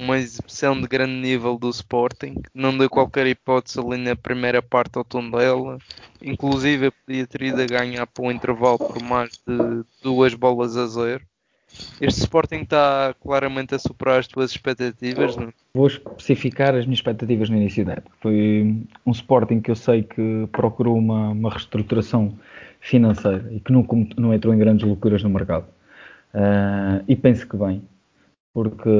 uma 0.00 0.18
exibição 0.18 0.80
de 0.80 0.88
grande 0.88 1.12
nível 1.12 1.58
do 1.58 1.68
Sporting, 1.68 2.34
não 2.54 2.76
deu 2.76 2.88
qualquer 2.88 3.26
hipótese 3.26 3.78
ali 3.78 3.98
na 3.98 4.16
primeira 4.16 4.62
parte 4.62 4.96
ao 4.96 5.04
Tondela, 5.04 5.78
inclusive 6.22 6.90
podia 6.90 7.26
ter 7.26 7.42
ido 7.42 7.60
a 7.60 7.66
ganhar 7.66 8.06
para 8.06 8.24
o 8.24 8.32
intervalo 8.32 8.78
por 8.78 9.02
mais 9.02 9.32
de 9.46 9.84
duas 10.02 10.34
bolas 10.34 10.76
a 10.76 10.86
zero. 10.86 11.22
Este 12.00 12.20
Sporting 12.20 12.62
está 12.62 13.14
claramente 13.20 13.74
a 13.74 13.78
superar 13.78 14.18
as 14.18 14.26
tuas 14.26 14.50
expectativas, 14.50 15.36
não? 15.36 15.52
Vou 15.72 15.86
especificar 15.86 16.74
as 16.74 16.84
minhas 16.84 16.98
expectativas 16.98 17.48
no 17.48 17.56
início 17.56 17.84
da 17.84 17.92
época. 17.92 18.16
Foi 18.20 18.76
um 19.06 19.10
Sporting 19.12 19.60
que 19.60 19.70
eu 19.70 19.76
sei 19.76 20.02
que 20.02 20.48
procurou 20.50 20.98
uma, 20.98 21.28
uma 21.28 21.50
reestruturação 21.50 22.36
financeira 22.80 23.46
e 23.52 23.60
que 23.60 23.70
não, 23.70 23.86
não 24.16 24.34
entrou 24.34 24.52
em 24.52 24.58
grandes 24.58 24.84
loucuras 24.84 25.22
no 25.22 25.30
mercado. 25.30 25.66
Uh, 26.34 27.04
e 27.06 27.14
penso 27.14 27.46
que 27.46 27.56
bem, 27.56 27.82
porque 28.52 28.90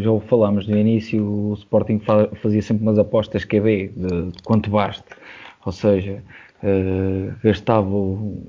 já 0.00 0.10
o 0.10 0.20
falámos 0.20 0.66
no 0.68 0.76
início, 0.76 1.24
o 1.24 1.54
Sporting 1.54 2.00
fazia 2.40 2.62
sempre 2.62 2.82
umas 2.82 2.98
apostas 2.98 3.44
QB 3.44 3.92
de 3.96 4.42
quanto 4.44 4.70
baste, 4.70 5.04
ou 5.64 5.72
seja, 5.72 6.22
uh, 6.62 7.34
gastava 7.42 7.88
o, 7.88 8.42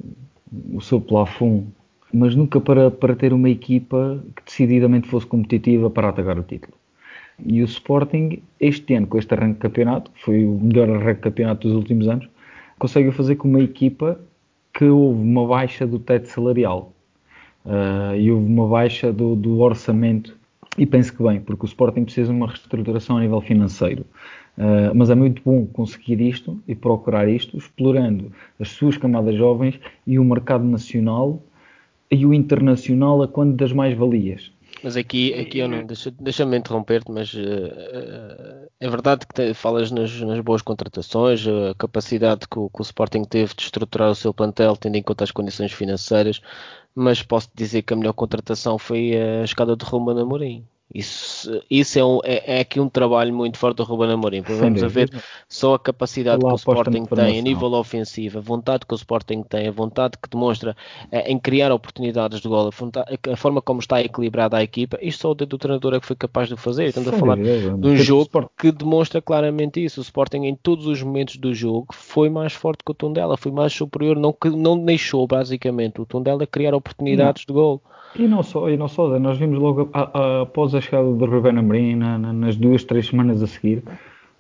o 0.74 0.82
seu 0.82 1.02
plafond, 1.02 1.68
mas 2.14 2.36
nunca 2.36 2.60
para, 2.60 2.92
para 2.92 3.16
ter 3.16 3.34
uma 3.34 3.50
equipa 3.50 4.24
que 4.36 4.44
decididamente 4.44 5.08
fosse 5.08 5.26
competitiva 5.26 5.90
para 5.90 6.10
atacar 6.10 6.38
o 6.38 6.44
título. 6.44 6.74
E 7.44 7.62
o 7.62 7.66
Sporting, 7.66 8.44
este 8.60 8.94
ano, 8.94 9.08
com 9.08 9.18
este 9.18 9.34
arranque 9.34 9.56
de 9.56 9.60
campeonato, 9.60 10.12
que 10.12 10.22
foi 10.22 10.46
o 10.46 10.60
melhor 10.60 10.90
arranque 10.90 11.16
de 11.16 11.22
campeonato 11.22 11.68
dos 11.68 11.76
últimos 11.76 12.08
anos, 12.08 12.30
consegue 12.78 13.12
fazer 13.12 13.36
com 13.36 13.48
uma 13.48 13.62
equipa 13.62 14.20
que 14.74 14.86
houve 14.86 15.22
uma 15.22 15.48
baixa 15.48 15.88
do 15.88 15.98
teto 15.98 16.28
salarial 16.28 16.94
uh, 17.66 18.16
e 18.16 18.32
houve 18.32 18.46
uma 18.46 18.68
baixa 18.68 19.12
do, 19.12 19.36
do 19.36 19.60
orçamento 19.60 20.38
e 20.78 20.86
penso 20.86 21.14
que 21.14 21.22
bem, 21.22 21.42
porque 21.42 21.66
o 21.66 21.68
Sporting 21.68 22.06
precisa 22.06 22.32
de 22.32 22.38
uma 22.38 22.48
reestruturação 22.48 23.18
a 23.18 23.22
nível 23.22 23.42
financeiro. 23.42 24.06
Uh, 24.58 24.94
mas 24.96 25.10
é 25.10 25.16
muito 25.16 25.42
bom 25.44 25.66
conseguir 25.66 26.22
isto 26.22 26.62
e 26.68 26.76
procurar 26.76 27.28
isto, 27.28 27.58
explorando 27.58 28.32
as 28.60 28.70
suas 28.70 28.98
camadas 28.98 29.36
jovens 29.36 29.80
e 30.06 30.18
o 30.18 30.24
mercado 30.24 30.64
nacional 30.64 31.42
e 32.10 32.26
o 32.26 32.34
internacional 32.34 33.22
a 33.22 33.28
quando 33.28 33.56
das 33.56 33.72
mais-valias. 33.72 34.52
Mas 34.84 34.98
aqui, 34.98 35.34
aqui 35.36 35.60
eu 35.60 35.68
não, 35.68 35.86
deixa-me 35.86 36.18
deixa 36.20 36.44
interromper-te, 36.44 37.12
mas 37.12 37.32
uh, 37.34 37.38
uh, 37.40 38.70
é 38.80 38.90
verdade 38.90 39.28
que 39.28 39.34
te, 39.34 39.54
falas 39.54 39.92
nas, 39.92 40.20
nas, 40.22 40.40
boas 40.40 40.64
contratações, 40.64 41.46
a 41.48 41.76
capacidade 41.76 42.48
que 42.48 42.58
o, 42.58 42.68
que 42.68 42.82
o, 42.82 42.84
Sporting 42.84 43.24
teve 43.24 43.54
de 43.54 43.62
estruturar 43.62 44.10
o 44.10 44.16
seu 44.16 44.34
plantel, 44.34 44.76
tendo 44.76 44.96
em 44.96 45.04
conta 45.04 45.24
as 45.24 45.32
condições 45.32 45.72
financeiras, 45.72 46.42
mas 46.96 47.22
posso 47.22 47.50
dizer 47.54 47.84
que 47.84 47.94
a 47.94 47.96
melhor 47.96 48.14
contratação 48.14 48.80
foi 48.80 49.14
a 49.16 49.44
escada 49.44 49.76
de 49.76 49.86
Ruben 49.86 50.20
Amorim. 50.20 50.66
Isso, 50.94 51.64
isso 51.70 51.98
é, 51.98 52.04
um, 52.04 52.20
é, 52.24 52.58
é, 52.58 52.60
aqui 52.60 52.80
um 52.80 52.90
trabalho 52.90 53.34
muito 53.34 53.58
forte 53.58 53.78
do 53.78 53.84
Ruben 53.84 54.12
Amorim. 54.12 54.42
Vamos 54.42 54.84
a 54.84 54.88
ver 54.88 55.10
só 55.48 55.76
a 55.76 55.80
capacidade 55.80 56.40
que 56.40 56.46
o 56.46 56.56
Sporting 56.56 57.06
tem 57.06 57.40
a 57.40 57.42
nível 57.42 57.72
ofensivo, 57.74 58.40
a 58.40 58.42
vontade 58.42 58.86
que 58.86 58.94
o 58.94 58.96
Sporting 58.96 59.42
tem, 59.44 59.70
a 59.70 59.72
vontade 59.72 60.18
que 60.22 60.30
demonstra 60.30 60.76
é, 61.10 61.32
em 61.32 61.40
criar 61.40 61.72
oportunidades 61.72 62.42
de 62.42 62.48
gol, 62.48 62.70
a, 62.70 63.32
a, 63.32 63.38
forma 63.38 63.62
como 63.62 63.80
está 63.80 64.02
equilibrada 64.02 64.58
a 64.58 64.64
equipa. 64.64 64.98
Isto 65.02 65.22
só 65.22 65.32
o 65.32 65.36
do 65.36 65.58
treinador 65.58 65.94
é 65.94 66.00
que 66.00 66.06
foi 66.06 66.16
capaz 66.16 66.50
de 66.50 66.58
fazer. 66.58 66.86
Estamos 66.86 67.08
a 67.08 67.14
falar 67.14 67.38
de 67.38 67.88
um 67.88 67.96
jogo 67.96 68.50
que 68.58 68.72
demonstra 68.72 69.22
claramente 69.22 69.84
isso. 69.84 70.02
O 70.02 70.04
Sporting 70.04 70.44
em 70.44 70.56
todos 70.56 70.88
os 70.88 71.02
momentos 71.02 71.38
do 71.38 71.54
jogo 71.54 71.88
foi 71.94 72.30
mais 72.30 72.52
forte 72.52 72.84
que 72.84 72.92
o 72.92 72.96
Tondela, 72.96 73.38
foi 73.38 73.52
mais 73.52 73.72
superior, 73.72 74.18
não, 74.18 74.36
não 74.58 74.78
deixou 74.84 75.26
basicamente 75.26 76.02
o 76.02 76.06
Tondela 76.06 76.46
criar 76.46 76.74
oportunidades 76.74 77.46
não. 77.48 77.54
de 77.54 77.60
gol. 77.62 77.82
E 78.16 78.28
não 78.28 78.44
só, 78.44 78.70
e 78.70 78.76
não 78.76 78.90
só, 78.90 79.08
nós 79.20 79.38
vimos 79.38 79.58
logo 79.58 79.90
a, 79.94 80.02
a, 80.02 80.42
após 80.42 80.76
a 80.82 80.84
chegada 80.84 81.12
do 81.14 81.26
Ruben 81.26 81.58
Amorim, 81.58 81.96
na, 81.96 82.18
na, 82.18 82.34
nas 82.34 82.56
duas, 82.56 82.84
três 82.84 83.08
semanas 83.08 83.42
a 83.42 83.48
seguir, 83.48 83.84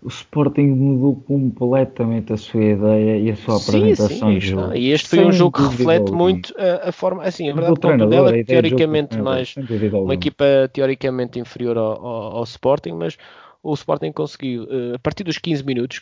o 0.01 0.07
Sporting 0.07 0.67
mudou 0.67 1.15
completamente 1.27 2.33
a 2.33 2.38
sua 2.38 2.63
ideia 2.63 3.17
e 3.17 3.29
a 3.29 3.36
sua 3.36 3.60
sim, 3.60 3.77
apresentação 3.77 4.31
sim, 4.31 4.39
de 4.39 4.48
jogo. 4.48 4.74
E 4.74 4.91
este 4.91 5.10
foi 5.10 5.19
Sem 5.19 5.27
um 5.27 5.31
jogo 5.31 5.57
que 5.57 5.77
reflete 5.77 6.12
muito 6.12 6.53
a, 6.57 6.89
a, 6.89 6.91
forma, 6.91 7.24
assim, 7.24 7.50
a 7.50 7.53
verdade 7.53 8.03
o 8.03 8.10
dela 8.10 8.36
é 8.36 8.43
teoricamente 8.43 9.15
de 9.15 9.21
mais, 9.21 9.53
uma 9.93 10.15
equipa 10.15 10.45
teoricamente 10.74 11.39
inferior 11.39 11.77
ao, 11.77 12.03
ao, 12.03 12.38
ao 12.38 12.43
Sporting, 12.43 12.93
mas 12.93 13.17
o 13.62 13.74
Sporting 13.74 14.12
conseguiu, 14.12 14.67
eh, 14.71 14.95
a 14.95 15.00
partir 15.00 15.24
dos 15.24 15.38
15 15.38 15.63
minutos, 15.63 16.01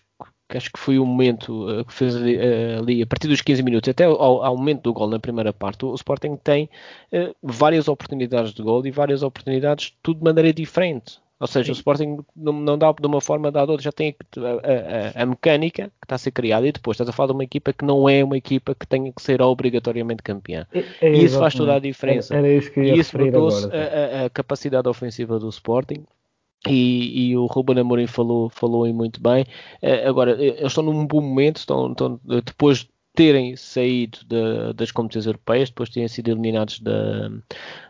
que 0.49 0.57
acho 0.57 0.71
que 0.71 0.79
foi 0.79 0.97
o 0.97 1.05
momento 1.05 1.69
uh, 1.69 1.85
que 1.85 1.93
fez 1.93 2.15
ali, 2.15 2.35
uh, 2.35 2.79
ali, 2.79 3.01
a 3.03 3.07
partir 3.07 3.27
dos 3.27 3.41
15 3.41 3.61
minutos, 3.61 3.87
até 3.87 4.05
ao, 4.05 4.43
ao, 4.43 4.57
momento 4.57 4.81
do 4.81 4.93
gol 4.93 5.07
na 5.07 5.19
primeira 5.19 5.53
parte, 5.53 5.85
o, 5.85 5.91
o 5.91 5.95
Sporting 5.95 6.35
tem 6.37 6.67
uh, 7.13 7.35
várias 7.43 7.87
oportunidades 7.87 8.51
de 8.51 8.63
gol 8.63 8.85
e 8.85 8.91
várias 8.91 9.21
oportunidades, 9.21 9.93
tudo 10.01 10.17
de 10.17 10.23
maneira 10.23 10.51
diferente. 10.51 11.19
Ou 11.39 11.47
seja, 11.47 11.67
Sim. 11.67 11.71
o 11.71 11.73
Sporting 11.73 12.17
não, 12.35 12.51
não, 12.51 12.77
dá 12.77 12.91
de 12.91 13.07
uma 13.07 13.21
forma, 13.21 13.49
dá 13.49 13.63
de 13.63 13.71
outra, 13.71 13.83
já 13.83 13.93
tem 13.93 14.13
a, 14.37 15.19
a, 15.19 15.23
a, 15.23 15.25
mecânica 15.25 15.83
que 15.83 16.05
está 16.05 16.15
a 16.15 16.17
ser 16.17 16.31
criada 16.31 16.67
e 16.67 16.71
depois 16.71 16.95
estás 16.95 17.07
a 17.07 17.13
falar 17.13 17.27
de 17.27 17.33
uma 17.33 17.43
equipa 17.45 17.71
que 17.71 17.85
não 17.85 18.09
é 18.09 18.21
uma 18.21 18.35
equipa 18.35 18.75
que 18.75 18.85
tenha 18.85 19.09
que 19.13 19.21
ser 19.21 19.41
obrigatoriamente 19.41 20.21
campeã. 20.21 20.67
É, 20.73 20.83
é, 20.99 21.13
e 21.13 21.23
isso 21.23 21.39
faz 21.39 21.55
toda 21.55 21.75
a 21.75 21.79
diferença. 21.79 22.35
Era, 22.35 22.45
era 22.45 22.57
isso 22.57 22.69
que 22.71 22.81
eu 22.81 22.83
e 22.83 22.99
isso 22.99 23.11
produz 23.13 23.65
a, 23.65 24.25
a, 24.25 24.29
capacidade 24.29 24.89
ofensiva 24.89 25.39
do 25.39 25.47
Sporting 25.47 26.03
e, 26.67 27.29
e, 27.29 27.37
o 27.37 27.45
Ruben 27.45 27.79
Amorim 27.79 28.07
falou, 28.07 28.49
falou 28.49 28.83
aí 28.83 28.93
muito 28.93 29.21
bem. 29.21 29.43
Uh, 29.81 30.07
agora, 30.07 30.31
eh, 30.31 30.57
eles 30.57 30.67
estão 30.67 30.83
num 30.83 31.07
bom 31.07 31.21
momento, 31.21 31.57
estão, 31.57 31.91
estão 31.91 32.19
depois 32.25 32.79
de 32.79 32.89
terem 33.15 33.55
saído 33.55 34.19
de, 34.25 34.73
das 34.73 34.91
competições 34.91 35.25
europeias, 35.25 35.69
depois 35.69 35.89
de 35.89 35.95
terem 35.95 36.07
sido 36.07 36.29
eliminados 36.29 36.79
da, 36.79 37.29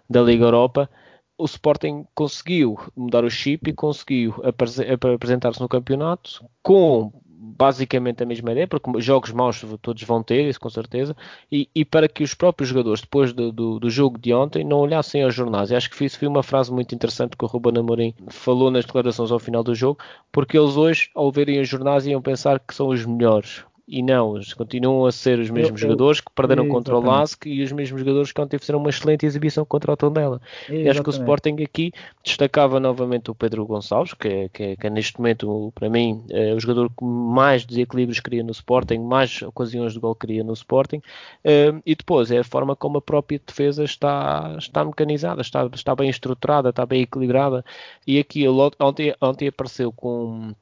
da 0.09 0.21
Liga 0.21 0.45
Europa, 0.45 0.89
o 1.37 1.45
Sporting 1.45 2.05
conseguiu 2.13 2.77
mudar 2.95 3.23
o 3.23 3.29
chip 3.29 3.69
e 3.69 3.73
conseguiu 3.73 4.35
apresentar-se 4.43 5.61
no 5.61 5.69
campeonato 5.69 6.45
com 6.61 7.11
basicamente 7.59 8.23
a 8.23 8.25
mesma 8.25 8.53
ideia, 8.53 8.65
porque 8.65 9.01
jogos 9.01 9.31
maus 9.33 9.65
todos 9.81 10.01
vão 10.03 10.23
ter, 10.23 10.47
isso 10.47 10.61
com 10.61 10.69
certeza, 10.69 11.13
e, 11.51 11.69
e 11.75 11.83
para 11.83 12.07
que 12.07 12.23
os 12.23 12.33
próprios 12.33 12.69
jogadores, 12.69 13.01
depois 13.01 13.33
do, 13.33 13.51
do, 13.51 13.79
do, 13.81 13.89
jogo 13.89 14.17
de 14.17 14.33
ontem, 14.33 14.63
não 14.63 14.77
olhassem 14.77 15.21
aos 15.23 15.35
jornais. 15.35 15.69
E 15.69 15.75
acho 15.75 15.89
que 15.89 16.05
isso 16.05 16.17
foi 16.17 16.29
uma 16.29 16.41
frase 16.41 16.71
muito 16.71 16.95
interessante 16.95 17.35
que 17.35 17.43
o 17.43 17.47
Ruben 17.47 17.77
Amorim 17.77 18.15
falou 18.29 18.71
nas 18.71 18.85
declarações 18.85 19.29
ao 19.29 19.39
final 19.39 19.61
do 19.61 19.75
jogo, 19.75 19.99
porque 20.31 20.57
eles 20.57 20.77
hoje, 20.77 21.09
ao 21.13 21.29
verem 21.33 21.59
os 21.59 21.67
jornais, 21.67 22.07
iam 22.07 22.21
pensar 22.21 22.61
que 22.61 22.73
são 22.73 22.87
os 22.87 23.05
melhores 23.05 23.65
e 23.89 24.03
não, 24.03 24.39
continuam 24.55 25.07
a 25.07 25.11
ser 25.11 25.39
os 25.39 25.49
mesmos 25.49 25.81
eu, 25.81 25.87
jogadores 25.87 26.21
que 26.21 26.31
perderam 26.33 26.67
contra 26.67 26.95
o 26.95 27.01
Lask 27.01 27.45
e 27.47 27.63
os 27.63 27.71
mesmos 27.71 27.99
jogadores 27.99 28.31
que 28.31 28.39
ontem 28.39 28.59
fizeram 28.59 28.79
uma 28.79 28.89
excelente 28.89 29.25
exibição 29.25 29.65
contra 29.65 29.91
o 29.91 29.97
Tondela. 29.97 30.39
E 30.69 30.87
acho 30.87 31.01
que 31.01 31.09
o 31.09 31.11
Sporting 31.11 31.57
aqui 31.63 31.91
destacava 32.23 32.79
novamente 32.79 33.31
o 33.31 33.35
Pedro 33.35 33.65
Gonçalves, 33.65 34.13
que 34.13 34.27
é, 34.27 34.49
que 34.49 34.63
é, 34.63 34.75
que 34.75 34.87
é 34.87 34.89
neste 34.91 35.17
momento, 35.17 35.71
para 35.73 35.89
mim, 35.89 36.23
é 36.29 36.53
o 36.53 36.59
jogador 36.59 36.89
que 36.89 37.03
mais 37.03 37.65
desequilíbrios 37.65 38.19
cria 38.19 38.43
no 38.43 38.51
Sporting, 38.51 38.99
mais 38.99 39.41
ocasiões 39.41 39.93
de 39.93 39.99
gol 39.99 40.13
cria 40.13 40.43
no 40.43 40.53
Sporting, 40.53 41.01
eh, 41.43 41.73
e 41.83 41.95
depois 41.95 42.29
é 42.29 42.37
a 42.37 42.43
forma 42.43 42.75
como 42.75 42.99
a 42.99 43.01
própria 43.01 43.41
defesa 43.43 43.83
está, 43.83 44.55
está 44.59 44.85
mecanizada, 44.85 45.41
está, 45.41 45.67
está 45.73 45.95
bem 45.95 46.09
estruturada, 46.09 46.69
está 46.69 46.85
bem 46.85 47.01
equilibrada, 47.01 47.65
e 48.05 48.19
aqui 48.19 48.47
ontem, 48.47 49.15
ontem 49.19 49.47
apareceu 49.47 49.91
com 49.91 50.53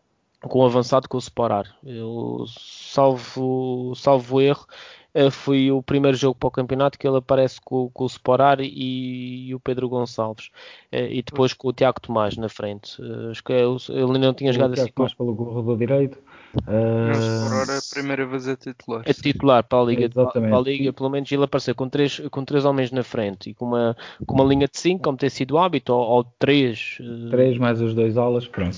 com 0.42 0.60
o 0.60 0.66
avançado 0.66 1.10
com 1.10 1.18
o 1.18 1.22
Separar. 1.22 1.76
Eu, 1.84 2.46
salvo, 2.48 3.94
salvo 3.96 4.42
erro, 4.42 4.66
eh, 5.14 5.32
foi 5.32 5.72
o 5.72 5.82
primeiro 5.82 6.16
jogo 6.16 6.36
para 6.36 6.48
o 6.48 6.52
campeonato 6.52 7.00
que 7.00 7.08
ele 7.08 7.18
aparece 7.18 7.60
com, 7.60 7.90
com 7.90 8.04
o 8.04 8.08
Sporar 8.08 8.60
e, 8.62 9.48
e, 9.48 9.56
o 9.56 9.60
Pedro 9.60 9.90
Gonçalves 9.90 10.52
eh, 10.92 11.12
e 11.12 11.24
depois 11.24 11.54
com 11.54 11.70
o 11.70 11.74
Tiago 11.74 12.00
Tomás 12.00 12.38
na 12.38 12.48
frente. 12.48 13.02
Eh, 13.02 13.32
acho 13.32 13.44
que 13.44 13.52
ele 13.52 14.20
não 14.20 14.34
tinha 14.34 14.54
jogado 14.54 14.74
assim. 14.74 14.92
Tomás 14.92 15.16
pelo 15.16 15.36
corredor 15.36 15.76
direito. 15.76 16.20
Uh... 16.68 17.72
É 17.72 17.78
a 17.78 17.94
primeira 17.94 18.26
vez 18.28 18.48
a 18.48 18.56
titular. 18.56 19.02
É 19.06 19.14
titular 19.14 19.64
para 19.64 19.80
a 19.80 19.86
Liga, 19.86 20.10
para 20.10 20.58
a 20.58 20.62
Liga, 20.62 20.94
pelo 20.94 21.10
menos 21.10 21.32
ele 21.32 21.44
apareceu 21.44 21.74
com 21.74 21.90
três, 21.90 22.20
com 22.30 22.46
três 22.46 22.64
homens 22.64 22.92
na 22.92 23.04
frente 23.04 23.50
e 23.50 23.54
com 23.56 23.66
uma, 23.66 23.98
com 24.26 24.36
uma 24.36 24.46
linha 24.46 24.68
de 24.68 24.78
5, 24.78 25.02
como 25.02 25.18
tem 25.18 25.30
sido 25.30 25.56
o 25.56 25.58
hábito, 25.58 25.94
ou, 25.94 26.00
ou 26.00 26.24
três. 26.38 27.00
Três 27.32 27.58
mais 27.58 27.82
os 27.82 27.96
dois 27.96 28.18
alas, 28.18 28.48
pronto. 28.48 28.78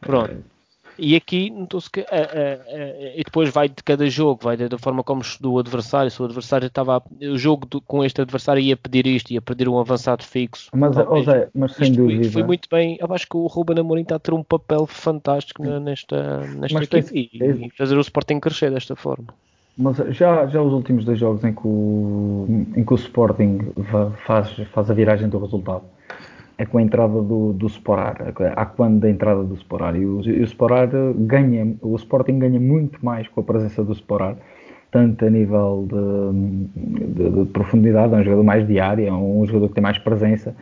Pronto. 0.00 0.55
E 0.98 1.14
aqui 1.14 1.50
notou-se 1.50 1.90
que. 1.90 2.00
e 3.14 3.22
depois 3.24 3.50
vai 3.50 3.68
de 3.68 3.82
cada 3.82 4.08
jogo, 4.08 4.40
vai 4.42 4.56
da 4.56 4.78
forma 4.78 5.02
como 5.02 5.22
do 5.40 5.58
adversário. 5.58 6.10
Se 6.10 6.20
o 6.20 6.24
adversário 6.24 6.66
estava. 6.66 7.02
O 7.20 7.36
jogo 7.36 7.66
do, 7.66 7.80
com 7.80 8.04
este 8.04 8.20
adversário 8.20 8.62
ia 8.62 8.76
pedir 8.76 9.06
isto, 9.06 9.30
ia 9.30 9.42
pedir 9.42 9.68
um 9.68 9.78
avançado 9.78 10.22
fixo. 10.22 10.70
Mas, 10.74 10.96
oh, 10.96 11.22
Zé, 11.22 11.48
mas 11.54 11.74
sem 11.74 11.90
isto 11.90 12.02
dúvida. 12.02 12.22
Foi, 12.24 12.32
foi, 12.32 12.42
muito 12.44 12.68
bem. 12.70 12.96
Eu 13.00 13.12
acho 13.12 13.26
que 13.28 13.36
o 13.36 13.46
Ruben 13.46 13.78
Amorim 13.78 14.02
está 14.02 14.16
a 14.16 14.18
ter 14.18 14.32
um 14.32 14.42
papel 14.42 14.86
fantástico 14.86 15.62
nesta, 15.62 16.40
nesta 16.46 16.98
equipe 16.98 17.28
tem, 17.38 17.50
e, 17.50 17.66
e, 17.66 17.70
fazer 17.70 17.96
o 17.96 18.00
Sporting 18.00 18.40
crescer 18.40 18.70
desta 18.70 18.96
forma. 18.96 19.26
Mas 19.76 19.98
já, 20.16 20.46
já 20.46 20.62
os 20.62 20.72
últimos 20.72 21.04
dois 21.04 21.18
jogos 21.18 21.44
em 21.44 21.52
que 21.52 21.66
o, 21.66 22.46
em 22.74 22.82
que 22.82 22.94
o 22.94 22.96
Sporting 22.96 23.58
faz, 24.24 24.50
faz 24.72 24.90
a 24.90 24.94
viragem 24.94 25.28
do 25.28 25.38
resultado 25.38 25.84
é 26.58 26.64
com 26.64 26.78
a 26.78 26.82
entrada 26.82 27.20
do, 27.20 27.52
do 27.52 27.66
Sporar, 27.66 28.32
há 28.56 28.66
quando 28.66 29.00
da 29.00 29.10
entrada 29.10 29.42
do 29.42 29.54
Sporar. 29.54 29.94
E 29.94 30.06
o, 30.06 30.22
e 30.22 30.40
o 30.40 30.44
Sporar 30.44 30.88
ganha, 31.14 31.76
o 31.82 31.94
Sporting 31.96 32.38
ganha 32.38 32.58
muito 32.58 33.04
mais 33.04 33.28
com 33.28 33.40
a 33.40 33.44
presença 33.44 33.84
do 33.84 33.92
Sporar, 33.92 34.36
tanto 34.90 35.26
a 35.26 35.30
nível 35.30 35.86
de, 35.86 37.08
de, 37.08 37.30
de 37.30 37.44
profundidade, 37.50 38.14
é 38.14 38.16
um 38.16 38.22
jogador 38.22 38.44
mais 38.44 38.66
diário, 38.66 39.06
é 39.06 39.12
um 39.12 39.44
jogador 39.44 39.68
que 39.68 39.74
tem 39.74 39.82
mais 39.82 39.98
presença. 39.98 40.56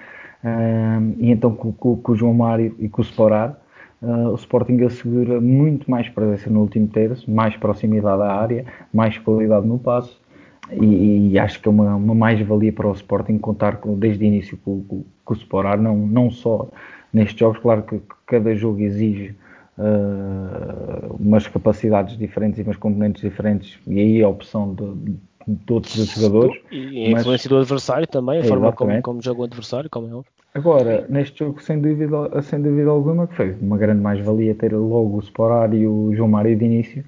E 1.18 1.30
então 1.30 1.54
com, 1.54 1.72
com, 1.72 1.96
com, 1.96 2.12
o 2.12 2.16
João 2.16 2.34
Mário 2.34 2.74
e 2.78 2.88
com 2.88 3.00
o 3.00 3.04
Sporar, 3.04 3.56
uh, 4.02 4.30
o 4.30 4.34
Sporting 4.34 4.82
assegura 4.82 5.40
muito 5.40 5.90
mais 5.90 6.08
presença 6.08 6.50
no 6.50 6.60
último 6.60 6.88
terço, 6.88 7.30
mais 7.30 7.56
proximidade 7.56 8.22
à 8.22 8.32
área, 8.32 8.64
mais 8.92 9.16
qualidade 9.16 9.66
no 9.66 9.78
passo 9.78 10.23
e, 10.72 11.32
e, 11.32 11.38
acho 11.38 11.60
que 11.60 11.68
é 11.68 11.70
uma, 11.70 11.94
uma 11.94 12.14
mais-valia 12.14 12.72
para 12.72 12.88
o 12.88 12.92
Sporting 12.92 13.38
contar 13.38 13.76
com, 13.76 13.98
desde 13.98 14.24
o 14.24 14.26
início 14.26 14.58
com, 14.64 14.82
com, 14.84 15.04
com 15.24 15.34
o 15.34 15.36
Sporar, 15.36 15.80
não, 15.80 15.96
não 15.96 16.30
só 16.30 16.68
nestes 17.12 17.38
jogos, 17.38 17.58
claro 17.58 17.82
que, 17.82 18.00
cada 18.26 18.54
jogo 18.54 18.80
exige 18.80 19.36
uh, 19.78 21.16
umas 21.20 21.46
capacidades 21.46 22.16
diferentes 22.16 22.58
e 22.58 22.62
umas 22.62 22.76
componentes 22.76 23.22
diferentes, 23.22 23.78
e 23.86 24.00
aí 24.00 24.22
a 24.22 24.28
opção 24.28 24.74
de, 24.74 25.12
de 25.46 25.64
todos 25.66 25.94
os 25.96 26.08
jogadores. 26.08 26.60
E 26.70 27.06
a 27.06 27.10
influência 27.10 27.48
do 27.48 27.58
adversário 27.58 28.06
também, 28.06 28.38
a 28.38 28.44
é, 28.44 28.44
forma 28.44 28.72
como, 28.72 29.02
como 29.02 29.22
joga 29.22 29.40
o 29.42 29.44
adversário, 29.44 29.90
como 29.90 30.08
é 30.08 30.14
óbvio. 30.14 30.32
Agora, 30.54 31.04
neste 31.08 31.40
jogo, 31.40 31.60
sem 31.60 31.80
dúvida, 31.80 32.40
sem 32.42 32.62
dúvida 32.62 32.88
alguma, 32.88 33.26
que 33.26 33.34
foi 33.34 33.56
uma 33.60 33.76
grande 33.76 34.00
mais-valia 34.00 34.54
ter 34.54 34.72
logo 34.72 35.16
o 35.16 35.20
Sporar 35.20 35.74
e 35.74 35.86
o 35.86 36.14
João 36.14 36.28
Mário 36.28 36.56
de 36.56 36.64
início, 36.64 37.04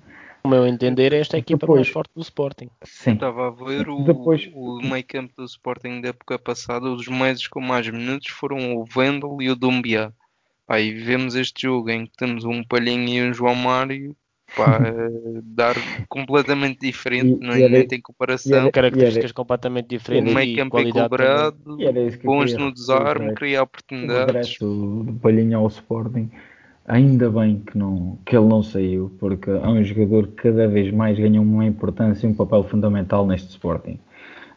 o 0.46 0.48
meu 0.48 0.66
entender, 0.66 1.12
esta 1.12 1.36
é 1.36 1.38
a 1.38 1.40
equipa 1.40 1.60
depois, 1.60 1.80
mais 1.80 1.88
forte 1.88 2.12
do 2.14 2.22
Sporting. 2.22 2.70
Sim. 2.84 3.14
estava 3.14 3.48
a 3.48 3.50
ver 3.50 3.88
o, 3.88 4.02
depois, 4.04 4.48
o 4.54 4.80
meio 4.80 5.04
campo 5.04 5.32
do 5.36 5.44
Sporting 5.44 6.00
da 6.00 6.10
época 6.10 6.38
passada, 6.38 6.88
os 6.88 7.08
meses 7.08 7.48
com 7.48 7.60
mais 7.60 7.88
minutos 7.88 8.28
foram 8.28 8.76
o 8.76 8.84
Vendel 8.84 9.36
e 9.40 9.50
o 9.50 9.56
Dumbiá. 9.56 10.12
Pá, 10.66 10.80
e 10.80 10.92
vemos 10.92 11.34
este 11.34 11.62
jogo 11.62 11.90
em 11.90 12.06
que 12.06 12.16
temos 12.16 12.44
um 12.44 12.62
Palhinho 12.64 13.08
e 13.08 13.30
um 13.30 13.34
João 13.34 13.54
Mário 13.54 14.16
pá, 14.56 14.80
dar 15.42 15.74
completamente 16.08 16.80
diferente, 16.80 17.38
e, 17.40 17.46
não, 17.46 17.52
é, 17.52 17.68
nem 17.68 17.86
tem 17.86 18.00
comparação. 18.00 18.58
Era, 18.58 18.70
características 18.70 19.30
era, 19.30 19.34
completamente 19.34 19.88
diferentes. 19.88 20.32
O 20.32 20.34
meio 20.34 20.56
campo 20.56 20.78
equilibrado, 20.78 21.78
bons 22.22 22.54
no 22.54 22.72
desarme, 22.72 23.34
criar 23.34 23.62
oportunidades. 23.62 24.60
O 24.60 25.04
do 25.04 25.12
Palhinho 25.14 25.58
ao 25.58 25.66
Sporting 25.68 26.30
Ainda 26.88 27.28
bem 27.28 27.60
que, 27.60 27.76
não, 27.76 28.16
que 28.24 28.36
ele 28.36 28.46
não 28.46 28.62
saiu, 28.62 29.10
porque 29.18 29.50
é 29.50 29.66
um 29.66 29.82
jogador 29.82 30.28
que 30.28 30.34
cada 30.34 30.68
vez 30.68 30.92
mais 30.92 31.18
ganha 31.18 31.40
uma 31.40 31.66
importância 31.66 32.26
e 32.26 32.30
um 32.30 32.34
papel 32.34 32.62
fundamental 32.62 33.26
neste 33.26 33.50
Sporting. 33.50 33.98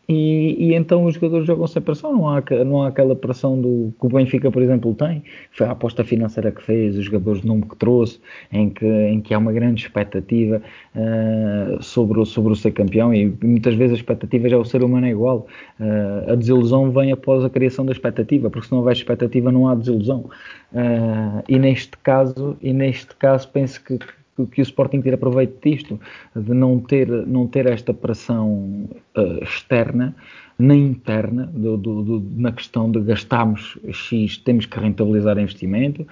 E, 0.10 0.56
e, 0.58 0.74
então 0.74 1.06
os 1.06 1.14
jogadores 1.14 1.46
jogam 1.46 1.68
sem 1.68 1.84
pressão, 1.84 2.12
não 2.12 2.28
há, 2.28 2.44
não 2.66 2.82
há 2.82 2.88
aquela 2.88 3.16
pressão 3.16 3.62
do, 3.62 3.94
que 4.00 4.08
o 4.08 4.10
Benfica, 4.10 4.50
por 4.50 4.60
exemplo, 4.60 4.96
tem. 4.96 5.24
Foi 5.52 5.68
a 5.68 5.72
aposta 5.72 6.04
financeira 6.04 6.52
que 6.52 6.64
fez, 6.64 6.98
os 6.98 7.06
jogadores 7.06 7.42
de 7.42 7.48
nome 7.48 7.62
que 7.62 7.76
trouxe, 7.76 8.20
em 8.52 8.72
que, 8.72 8.88
em 8.88 9.22
que 9.22 9.36
há 9.36 9.38
uma 9.38 9.54
grande 9.54 9.84
expectativa 9.84 10.64
uh, 10.96 11.84
sobre, 11.84 12.26
sobre 12.26 12.54
o 12.54 12.56
ser 12.56 12.72
campeão 12.72 13.14
e 13.14 13.32
muitas 13.44 13.76
vezes 13.76 13.94
a 13.94 13.98
expectativa 13.98 14.50
já 14.50 14.58
o 14.58 14.66
ser 14.66 14.84
humano 14.84 15.06
é 15.06 15.12
igual. 15.12 15.46
Uh, 15.80 16.32
a 16.32 16.36
desilusão 16.36 16.90
vem 16.90 17.12
após 17.12 17.46
a 17.46 17.50
criação 17.50 17.86
da 17.86 17.92
expectativa, 17.92 18.50
porque 18.50 18.66
se 18.66 18.72
não 18.72 18.80
houver 18.80 18.94
expectativa 18.94 19.52
não 19.52 19.68
há 19.68 19.76
desilusão. 19.76 20.28
Uh, 20.74 21.44
e 21.48 21.60
neste 21.60 21.96
caso, 22.00 22.58
e 22.64 22.74
neste 22.74 23.16
caso 23.16 23.48
penso 23.50 23.84
que 23.84 24.00
que 24.48 24.62
o 24.62 24.64
Sporting 24.64 25.02
tira 25.02 25.18
proveito 25.18 25.58
disto, 25.62 26.00
de 26.36 26.54
não 26.54 26.80
ter, 26.80 27.08
não 27.08 27.48
ter 27.48 27.66
esta 27.66 27.94
pressão 27.94 28.88
uh, 29.18 29.44
externa 29.44 30.16
nem 30.60 30.88
interna 30.88 31.46
do, 31.54 31.78
do, 31.78 32.04
do, 32.04 32.24
na 32.36 32.52
questão 32.52 32.92
de 32.92 33.00
gastarmos 33.00 33.78
X, 33.92 34.38
temos 34.38 34.66
que 34.66 34.78
rentabilizar 34.78 35.40
investimento, 35.40 36.06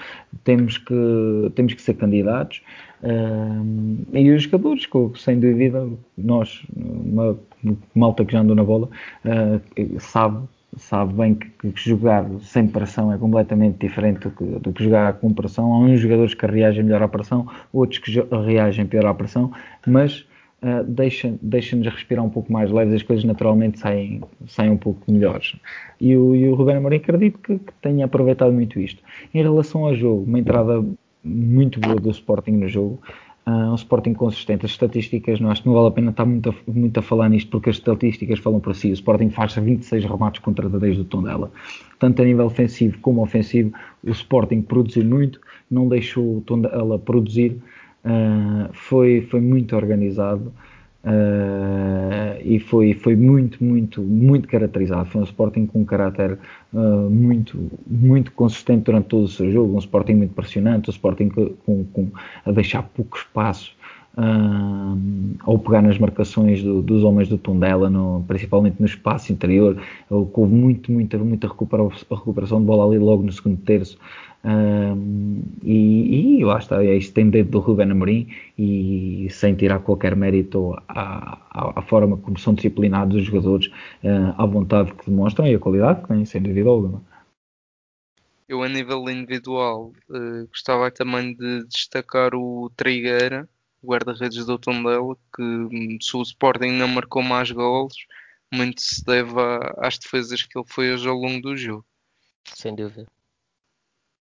temos 0.46 0.78
que, 0.78 1.52
temos 1.54 1.74
que 1.74 1.82
ser 1.82 1.96
candidatos. 1.96 2.62
Uh, 3.04 4.08
e 4.14 4.32
os 4.32 4.44
jogadores, 4.44 4.88
sem 5.18 5.40
dúvida, 5.40 5.88
nós, 6.18 6.64
uma 6.76 7.38
malta 7.94 8.24
que 8.24 8.32
já 8.32 8.40
andou 8.40 8.56
na 8.56 8.64
bola, 8.64 8.88
uh, 9.26 10.00
sabe 10.00 10.48
sabe 10.78 11.14
bem 11.14 11.36
que, 11.36 11.50
que, 11.72 11.90
jogar 11.90 12.26
sem 12.42 12.68
pressão 12.68 13.12
é 13.12 13.18
completamente 13.18 13.78
diferente 13.80 14.28
do 14.28 14.32
que, 14.32 14.44
do 14.44 14.74
que, 14.74 14.84
jogar 14.84 15.14
com 15.14 15.34
pressão. 15.34 15.74
Há 15.74 15.80
uns 15.80 16.00
jogadores 16.00 16.34
que 16.34 16.46
reagem 16.46 16.84
melhor 16.84 17.04
à 17.04 17.08
pressão, 17.08 17.48
outros 17.74 18.00
que 18.00 18.12
reagem 18.46 18.86
pior 18.86 19.06
à 19.06 19.14
pressão, 19.14 19.52
mas 19.86 20.22
uh, 20.62 20.84
deixa-nos 20.88 21.40
deixa 21.42 21.78
respirar 21.90 22.24
um 22.24 22.30
pouco 22.30 22.52
mais 22.52 22.72
leves, 22.72 22.94
as 22.94 23.04
coisas 23.04 23.26
naturalmente 23.26 23.80
saem, 23.80 24.22
saem 24.48 24.72
um 24.72 24.78
pouco 24.78 25.12
melhores. 25.12 25.56
E 26.00 26.16
o, 26.16 26.36
e 26.36 26.48
o 26.48 26.56
Ruben 26.56 26.78
Amorim 26.78 26.98
acredito 26.98 27.40
que, 27.40 27.60
que 27.60 27.74
tenha 27.82 28.06
aproveitado 28.06 28.52
muito 28.52 28.80
isto. 28.80 29.02
Em 29.34 29.42
relação 29.42 29.86
ao 29.86 29.96
jogo, 29.96 30.24
uma 30.24 30.40
entrada 30.40 30.84
muito 31.24 31.80
boa 31.80 31.96
do 31.96 32.10
Sporting 32.10 32.52
no 32.52 32.70
jogo, 32.70 33.00
um 33.52 33.76
Sporting 33.76 34.14
consistente. 34.14 34.66
As 34.66 34.72
estatísticas, 34.72 35.40
não 35.40 35.50
acho 35.50 35.62
que 35.62 35.68
não 35.68 35.76
vale 35.76 35.88
a 35.88 35.92
pena 35.92 36.12
estar 36.12 36.26
muito 36.26 36.50
a, 36.50 36.54
muito 36.68 36.98
a 37.00 37.02
falar 37.02 37.30
nisto, 37.30 37.50
porque 37.50 37.70
as 37.70 37.78
estatísticas 37.78 38.40
falam 38.40 38.60
para 38.60 38.74
si. 38.74 38.90
O 38.90 38.94
Sporting 38.94 39.30
faz 39.30 39.56
26 39.56 40.04
remates 40.04 40.42
contra 40.42 40.68
10 40.68 40.98
do 40.98 41.06
Tondela. 41.06 41.50
Tanto 41.98 42.22
a 42.22 42.26
nível 42.26 42.46
ofensivo 42.46 42.98
como 43.00 43.22
ofensivo, 43.22 43.72
o 44.04 44.10
Sporting 44.10 44.62
produziu 44.62 45.06
muito, 45.06 45.40
não 45.72 45.88
deixou 45.88 46.38
o 46.38 46.42
Tondela 46.42 47.00
produzir, 47.00 47.58
uh, 48.06 48.70
foi, 48.74 49.22
foi 49.30 49.40
muito 49.40 49.76
organizado. 49.76 50.52
Uh, 51.08 52.36
e 52.44 52.60
foi, 52.60 52.94
foi 52.94 53.16
muito, 53.16 53.64
muito, 53.64 54.02
muito 54.02 54.46
caracterizado. 54.46 55.06
Foi 55.06 55.22
um 55.22 55.24
Sporting 55.24 55.66
com 55.66 55.80
um 55.80 55.86
caráter 55.86 56.38
uh, 56.74 57.10
muito, 57.10 57.72
muito 57.88 58.32
consistente 58.34 58.84
durante 58.84 59.06
todo 59.06 59.24
o 59.24 59.28
seu 59.30 59.50
jogo, 59.50 59.74
um 59.74 59.80
Sporting 59.80 60.16
muito 60.16 60.34
pressionante, 60.34 60.90
um 60.90 60.92
Sporting 60.92 61.30
com, 61.30 61.86
com 61.86 62.10
a 62.46 62.52
deixar 62.52 62.84
pouco 62.84 63.18
espaço 63.18 63.72
uh, 64.18 65.00
ao 65.42 65.58
pegar 65.60 65.82
nas 65.82 65.98
marcações 65.98 66.62
do, 66.62 66.82
dos 66.82 67.06
homens 67.06 67.30
do 67.30 67.38
Tondela, 67.38 67.90
no, 67.90 68.26
principalmente 68.28 68.76
no 68.78 68.86
espaço 68.86 69.32
interior, 69.32 69.82
houve 70.10 70.54
muito, 70.54 70.92
muita, 70.92 71.18
muita 71.18 71.48
recuperação 71.48 72.60
de 72.60 72.66
bola 72.66 72.86
ali 72.86 72.98
logo 72.98 73.24
no 73.24 73.32
segundo 73.32 73.62
terço. 73.62 73.98
Um, 74.48 75.44
e, 75.62 76.38
e 76.40 76.46
lá 76.46 76.58
está, 76.58 76.82
é 76.82 76.96
isto 76.96 77.14
tem 77.14 77.30
dedo 77.30 77.52
do 77.52 77.60
Ruben 77.60 77.92
Amorim 77.92 78.34
e 78.58 79.28
sem 79.30 79.54
tirar 79.54 79.80
qualquer 79.80 80.16
mérito 80.16 80.74
à, 80.88 81.38
à, 81.52 81.80
à 81.80 81.82
forma 81.82 82.16
como 82.16 82.40
são 82.40 82.54
disciplinados 82.54 83.18
os 83.18 83.26
jogadores, 83.26 83.68
uh, 83.68 84.34
à 84.38 84.46
vontade 84.46 84.94
que 84.94 85.10
demonstram 85.10 85.48
e 85.48 85.56
a 85.56 85.60
qualidade 85.60 86.02
que 86.02 86.08
têm, 86.08 86.24
sem 86.24 86.42
dúvida 86.42 86.70
alguma. 86.70 87.04
Eu, 88.48 88.64
a 88.64 88.70
nível 88.70 89.10
individual, 89.10 89.92
uh, 90.10 90.48
gostava 90.48 90.90
também 90.92 91.34
de 91.34 91.66
destacar 91.66 92.34
o 92.34 92.72
Trigueira, 92.78 93.50
guarda-redes 93.84 94.46
do 94.46 94.58
Tondela, 94.58 95.18
que 95.36 95.44
hum, 95.44 95.98
se 96.00 96.16
o 96.16 96.22
Sporting 96.22 96.72
não 96.72 96.88
marcou 96.88 97.22
mais 97.22 97.52
gols, 97.52 97.94
muito 98.54 98.82
se 98.82 99.04
deve 99.04 99.34
às 99.78 99.98
defesas 99.98 100.42
que 100.42 100.58
ele 100.58 100.68
fez 100.70 101.06
ao 101.06 101.18
longo 101.18 101.42
do 101.42 101.58
jogo. 101.58 101.86
Sem 102.46 102.74
dúvida 102.74 103.08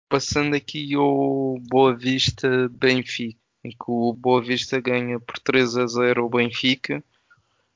passando 0.10 0.56
aqui 0.56 0.95
ao 0.95 1.60
Boa 1.60 1.95
Vista 1.95 2.67
Benfica, 2.69 3.39
em 3.63 3.69
que 3.69 3.86
o 3.88 4.12
Boa 4.13 4.41
Vista 4.41 4.82
ganha 4.82 5.19
por 5.19 5.38
3 5.38 5.78
a 5.78 5.86
0 5.86 6.26
o 6.26 6.30
Benfica. 6.30 7.04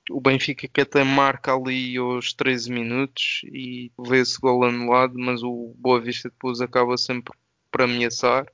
O 0.09 0.19
Benfica 0.19 0.67
que 0.67 0.81
até 0.81 1.03
marca 1.03 1.53
ali 1.53 1.95
aos 1.95 2.33
13 2.33 2.71
minutos 2.71 3.41
e 3.45 3.91
vê-se 3.99 4.39
gol 4.39 4.65
anulado, 4.65 5.13
mas 5.17 5.43
o 5.43 5.73
Boa 5.77 6.01
Vista 6.01 6.27
depois 6.27 6.59
acaba 6.59 6.97
sempre 6.97 7.33
por 7.71 7.83
ameaçar. 7.83 8.47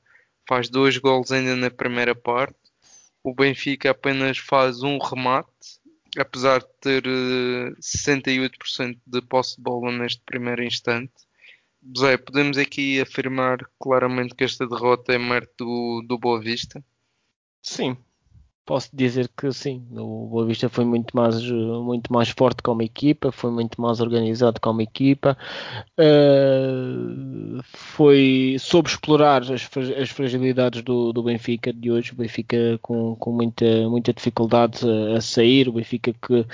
Faz 0.48 0.70
dois 0.70 0.98
gols 0.98 1.32
ainda 1.32 1.56
na 1.56 1.72
primeira 1.72 2.14
parte. 2.14 2.60
O 3.24 3.34
Benfica 3.34 3.92
apenas 3.92 4.38
faz 4.38 4.84
um 4.84 4.98
remate, 4.98 5.80
apesar 6.18 6.60
de 6.60 6.68
ter 6.82 7.04
68% 7.82 8.92
eh, 8.92 8.98
de 9.08 9.22
posse 9.22 9.56
de 9.56 9.64
bola 9.64 9.92
neste 9.92 10.22
primeiro 10.26 10.64
instante 10.64 11.29
Zé, 11.98 12.18
podemos 12.18 12.58
aqui 12.58 13.00
afirmar 13.00 13.60
claramente 13.80 14.36
que 14.36 14.44
esta 14.44 14.68
derrota 14.68 15.14
é 15.14 15.18
mérito 15.18 15.66
do, 15.66 16.04
do 16.08 16.18
Boa 16.18 16.40
Vista? 16.40 16.84
Sim, 17.62 17.98
posso 18.70 18.90
dizer 18.94 19.28
que 19.36 19.52
sim, 19.52 19.84
o 19.92 20.28
Boa 20.28 20.46
Vista 20.46 20.70
foi 20.70 20.86
muito 20.86 21.18
mais, 21.18 21.42
muito 21.42 22.14
mais 22.14 22.30
forte 22.30 22.62
como 22.62 22.84
equipa, 22.84 23.32
foi 23.32 23.50
muito 23.50 23.82
mais 23.82 24.00
organizado 24.00 24.62
como 24.62 24.80
equipa, 24.80 25.36
uh, 26.00 27.64
foi 27.64 28.58
soube 28.60 28.90
explorar 28.90 29.42
as, 29.42 29.68
as 30.00 30.10
fragilidades 30.12 30.84
do, 30.84 31.12
do, 31.12 31.24
Benfica 31.24 31.74
de 31.74 31.90
hoje, 31.90 32.12
o 32.12 32.16
Benfica 32.16 32.78
com, 32.82 33.16
com 33.16 33.32
muita, 33.32 33.90
muita 33.90 34.14
dificuldade 34.14 34.80
a, 34.88 35.18
a 35.18 35.22
sair, 35.22 35.68
o 35.68 35.74
Benfica 35.74 36.14
que 36.14 36.46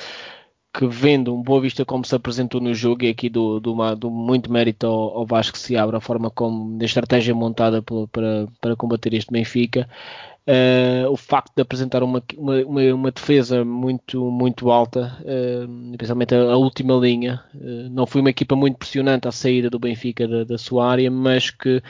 que 0.78 0.88
vendo 0.88 1.34
um 1.34 1.42
Boa 1.42 1.62
Vista 1.62 1.86
como 1.86 2.06
se 2.06 2.16
apresentou 2.16 2.60
no 2.60 2.74
jogo 2.74 3.06
e 3.06 3.10
aqui 3.10 3.30
do, 3.30 3.60
do, 3.60 3.96
do 3.96 4.12
muito 4.12 4.52
mérito 4.52 4.86
ao, 4.86 5.20
ao 5.20 5.26
Vasco 5.26 5.58
se 5.58 5.78
abre 5.78 5.96
a 5.96 6.02
forma 6.02 6.30
como 6.30 6.78
da 6.78 6.86
estratégia 6.86 7.34
montada 7.34 7.82
para, 7.82 8.48
para 8.60 8.76
combater 8.76 9.14
este 9.14 9.32
Benfica 9.32 9.88
Uh, 10.48 11.10
o 11.10 11.18
facto 11.18 11.56
de 11.56 11.64
apresentar 11.64 12.04
uma, 12.04 12.22
uma, 12.38 12.94
uma, 12.94 13.12
defesa 13.12 13.66
muito, 13.66 14.30
muito 14.30 14.70
alta, 14.70 15.18
uh, 15.22 15.92
especialmente 15.92 16.36
a, 16.36 16.52
a, 16.52 16.56
última 16.56 16.94
linha, 16.94 17.44
uh, 17.56 17.90
não 17.90 18.06
foi 18.06 18.22
uma 18.22 18.30
equipa 18.30 18.56
muito 18.56 18.78
pressionante 18.78 19.28
à 19.28 19.32
saída 19.32 19.72
do 19.72 19.80
Benfica 19.80 20.28
da, 20.28 20.44
da 20.44 20.58
sua 20.60 20.88
área, 20.88 21.10
mas 21.10 21.50
que 21.50 21.82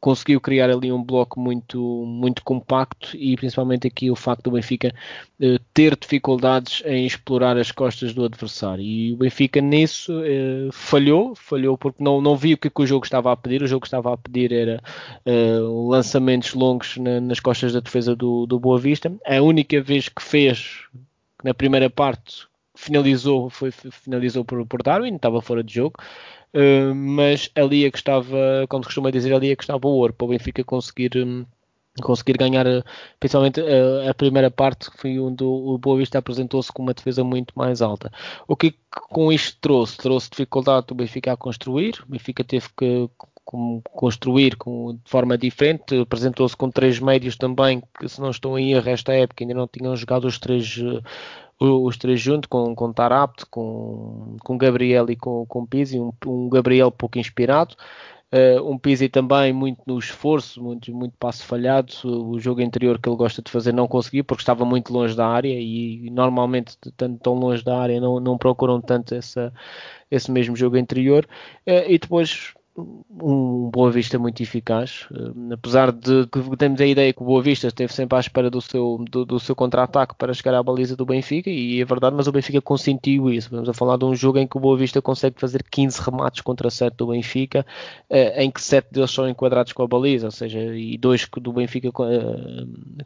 conseguiu 0.00 0.40
criar 0.40 0.70
ali 0.70 0.92
um 0.92 1.02
bloco 1.02 1.40
muito, 1.40 1.78
muito 2.06 2.42
compacto 2.44 3.16
e 3.16 3.36
principalmente 3.36 3.86
aqui 3.86 4.10
o 4.10 4.16
facto 4.16 4.44
do 4.44 4.52
Benfica 4.52 4.94
eh, 5.40 5.58
ter 5.74 5.96
dificuldades 5.96 6.82
em 6.86 7.04
explorar 7.04 7.56
as 7.56 7.72
costas 7.72 8.14
do 8.14 8.24
adversário. 8.24 8.82
E 8.82 9.12
o 9.12 9.16
Benfica 9.16 9.60
nisso 9.60 10.12
eh, 10.24 10.68
falhou, 10.72 11.34
falhou 11.34 11.76
porque 11.76 12.02
não, 12.02 12.20
não 12.20 12.36
viu 12.36 12.54
o 12.54 12.58
que, 12.58 12.70
que, 12.70 12.82
o 12.82 12.86
jogo 12.86 13.04
estava 13.04 13.32
a 13.32 13.36
pedir, 13.36 13.62
o 13.62 13.66
jogo 13.66 13.86
estava 13.86 14.12
a 14.14 14.16
pedir 14.16 14.52
era 14.52 14.80
eh, 15.26 15.58
lançamentos 15.60 16.54
longos 16.54 16.96
na, 16.96 17.20
nas 17.20 17.40
costas 17.40 17.72
da 17.72 17.80
defesa 17.80 18.14
do, 18.14 18.46
do 18.46 18.58
Boa 18.58 18.78
Vista, 18.78 19.12
a 19.26 19.42
única 19.42 19.80
vez 19.82 20.08
que 20.08 20.22
fez 20.22 20.86
na 21.42 21.54
primeira 21.54 21.90
parte 21.90 22.47
finalizou, 22.78 23.50
foi, 23.50 23.70
finalizou 23.70 24.44
por, 24.44 24.64
por 24.66 24.82
Darwin, 24.82 25.16
estava 25.16 25.42
fora 25.42 25.62
de 25.62 25.74
jogo 25.74 25.94
Uh, 26.54 26.94
mas 26.94 27.50
ali 27.54 27.84
é 27.84 27.90
que 27.90 27.98
estava, 27.98 28.66
como 28.68 28.82
se 28.82 28.88
costuma 28.88 29.10
dizer, 29.10 29.34
ali 29.34 29.50
é 29.50 29.56
que 29.56 29.62
estava 29.62 29.86
o 29.86 29.90
ouro 29.90 30.12
para 30.12 30.24
o 30.24 30.28
Benfica 30.28 30.64
conseguir. 30.64 31.16
Um, 31.16 31.44
conseguir 32.00 32.38
ganhar 32.38 32.64
eh, 32.64 32.84
principalmente 33.18 33.60
a, 33.60 33.64
eh, 33.64 34.08
a, 34.08 34.14
primeira 34.14 34.52
parte 34.52 34.88
que 34.88 34.96
foi 34.96 35.18
onde 35.18 35.42
o, 35.42 35.76
Boa 35.78 35.98
Vista 35.98 36.16
apresentou-se 36.16 36.70
com 36.72 36.80
uma 36.80 36.94
defesa 36.94 37.24
muito 37.24 37.52
mais 37.56 37.82
alta. 37.82 38.12
O 38.46 38.54
que 38.54 38.72
com 39.10 39.32
isto 39.32 39.58
trouxe? 39.60 39.96
Trouxe 39.96 40.30
dificuldade 40.30 40.86
do 40.86 40.94
Benfica 40.94 41.32
a 41.32 41.36
construir, 41.36 41.96
o 42.06 42.12
Benfica 42.12 42.44
teve 42.44 42.68
que 42.76 43.10
construir 43.90 44.54
com, 44.54 44.92
de 44.92 45.10
forma 45.10 45.36
diferente, 45.36 45.98
apresentou-se 45.98 46.56
com 46.56 46.70
três 46.70 47.00
médios 47.00 47.34
também, 47.34 47.82
que 47.98 48.08
se 48.08 48.20
não 48.20 48.30
estou 48.30 48.56
em 48.56 48.74
erro 48.74 48.90
esta 48.90 49.12
época 49.12 49.42
ainda 49.42 49.54
não 49.54 49.66
tinham 49.66 49.96
jogado 49.96 50.28
os 50.28 50.38
três 50.38 50.78
os 51.60 51.96
três 51.96 52.20
juntos, 52.20 52.48
com, 52.48 52.74
com 52.74 52.92
Tarapt, 52.92 53.46
com, 53.46 54.36
com 54.44 54.56
Gabriel 54.56 55.10
e 55.10 55.16
com, 55.16 55.44
com 55.46 55.66
Pizzi, 55.66 55.98
um, 55.98 56.12
um 56.26 56.48
Gabriel 56.48 56.90
pouco 56.90 57.18
inspirado, 57.18 57.74
uh, 58.32 58.70
um 58.70 58.78
Pizzi 58.78 59.08
também 59.08 59.52
muito 59.52 59.80
no 59.86 59.98
esforço, 59.98 60.62
muito, 60.62 60.94
muito 60.94 61.14
passo 61.18 61.44
falhado, 61.44 61.92
o 62.04 62.38
jogo 62.38 62.62
anterior 62.62 62.98
que 62.98 63.08
ele 63.08 63.16
gosta 63.16 63.42
de 63.42 63.50
fazer 63.50 63.72
não 63.72 63.88
conseguiu 63.88 64.24
porque 64.24 64.42
estava 64.42 64.64
muito 64.64 64.92
longe 64.92 65.16
da 65.16 65.26
área 65.26 65.58
e 65.58 66.08
normalmente 66.10 66.76
tanto 66.96 67.18
tão 67.20 67.34
longe 67.34 67.64
da 67.64 67.78
área 67.78 68.00
não, 68.00 68.20
não 68.20 68.38
procuram 68.38 68.80
tanto 68.80 69.14
essa, 69.14 69.52
esse 70.10 70.30
mesmo 70.30 70.54
jogo 70.54 70.76
anterior 70.76 71.26
uh, 71.66 71.90
e 71.90 71.98
depois 71.98 72.54
um 72.78 73.70
Boa 73.70 73.90
Vista 73.90 74.18
muito 74.18 74.42
eficaz, 74.42 75.06
uh, 75.10 75.52
apesar 75.52 75.92
de 75.92 76.26
que 76.26 76.56
temos 76.56 76.80
a 76.80 76.86
ideia 76.86 77.12
que 77.12 77.22
o 77.22 77.24
Boa 77.24 77.42
Vista 77.42 77.68
esteve 77.68 77.92
sempre 77.92 78.16
à 78.16 78.20
espera 78.20 78.50
do 78.50 78.60
seu, 78.60 79.04
do, 79.10 79.24
do 79.24 79.40
seu 79.40 79.54
contra-ataque 79.54 80.14
para 80.16 80.32
chegar 80.32 80.54
à 80.54 80.62
baliza 80.62 80.96
do 80.96 81.04
Benfica, 81.04 81.50
e 81.50 81.80
é 81.80 81.84
verdade, 81.84 82.16
mas 82.16 82.26
o 82.26 82.32
Benfica 82.32 82.60
consentiu 82.60 83.30
isso. 83.30 83.50
Vamos 83.50 83.68
a 83.68 83.74
falar 83.74 83.96
de 83.96 84.04
um 84.04 84.14
jogo 84.14 84.38
em 84.38 84.46
que 84.46 84.56
o 84.56 84.60
Boa 84.60 84.76
Vista 84.76 85.02
consegue 85.02 85.40
fazer 85.40 85.62
15 85.62 86.00
remates 86.00 86.40
contra 86.40 86.70
7 86.70 86.94
do 86.96 87.08
Benfica, 87.08 87.66
uh, 88.10 88.40
em 88.40 88.50
que 88.50 88.60
7 88.60 88.88
deles 88.92 89.10
são 89.10 89.28
enquadrados 89.28 89.72
com 89.72 89.82
a 89.82 89.86
baliza, 89.86 90.26
ou 90.26 90.32
seja, 90.32 90.58
e 90.58 90.96
dois 90.96 91.28
do 91.40 91.52
Benfica 91.52 91.88
uh, 91.88 91.92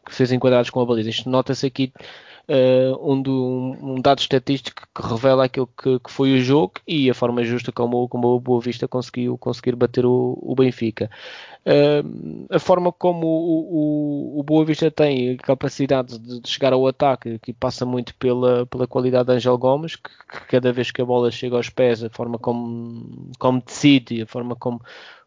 que 0.04 0.14
fez 0.14 0.32
enquadrados 0.32 0.70
com 0.70 0.80
a 0.80 0.86
baliza. 0.86 1.10
Isto 1.10 1.30
nota-se 1.30 1.66
aqui 1.66 1.92
uh, 2.48 3.12
um, 3.12 3.94
um, 3.94 4.00
dado 4.00 4.20
estatístico 4.20 4.82
que 4.94 5.06
revela 5.06 5.44
aquilo 5.44 5.66
que, 5.66 5.98
que, 5.98 6.10
foi 6.10 6.34
o 6.34 6.40
jogo 6.40 6.74
e 6.86 7.10
a 7.10 7.14
forma 7.14 7.44
justa 7.44 7.72
como, 7.72 8.08
como 8.08 8.28
o 8.28 8.40
Boa 8.40 8.60
Vista 8.60 8.88
conseguiu 8.88 9.36
conseguir 9.62 9.76
bater 9.76 10.04
o, 10.04 10.38
o 10.42 10.54
Benfica. 10.54 11.08
Uh, 11.64 12.46
a 12.50 12.58
forma 12.58 12.90
como 12.90 13.24
o, 13.24 14.36
o, 14.36 14.40
o, 14.40 14.42
Boa 14.42 14.64
Vista 14.64 14.90
tem 14.90 15.36
capacidade 15.36 16.18
de, 16.18 16.40
de, 16.40 16.48
chegar 16.48 16.72
ao 16.72 16.86
ataque, 16.88 17.38
que 17.38 17.52
passa 17.52 17.86
muito 17.86 18.14
pela, 18.16 18.66
pela 18.66 18.86
qualidade 18.88 19.28
de 19.28 19.34
Angel 19.34 19.56
Gomes, 19.56 19.94
que, 19.94 20.10
que, 20.10 20.46
cada 20.48 20.72
vez 20.72 20.90
que 20.90 21.00
a 21.00 21.04
bola 21.04 21.30
chega 21.30 21.56
aos 21.56 21.70
pés, 21.70 22.02
a 22.02 22.10
forma 22.10 22.36
como, 22.36 23.30
como 23.38 23.62
decide, 23.64 24.22
a 24.22 24.26
forma 24.26 24.56
como 24.56 24.80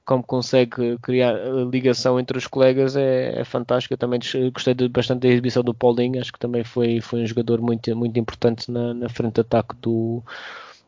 como 0.03 0.21
consegue 0.21 0.99
criar 0.99 1.33
ligação 1.71 2.19
entre 2.19 2.37
os 2.37 2.45
colegas 2.45 2.95
é, 2.95 3.41
é 3.41 3.97
também 3.97 4.19
gostei 4.53 4.75
de, 4.75 4.87
bastante 4.87 5.21
da 5.21 5.29
exibição 5.29 5.63
do 5.63 5.73
Paulinho, 5.73 6.21
acho 6.21 6.31
que 6.31 6.37
também 6.37 6.63
foi, 6.63 7.01
foi 7.01 7.23
um 7.23 7.25
jogador 7.25 7.59
muito, 7.59 7.95
muito 7.95 8.19
importante 8.19 8.69
na, 8.69 8.93
na 8.93 9.09
frente 9.09 9.33
de 9.33 9.41
ataque 9.41 9.75
do, 9.81 10.21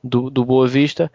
do, 0.04 0.30
do 0.30 0.46
Boa 0.46 0.68
Vista. 0.68 1.12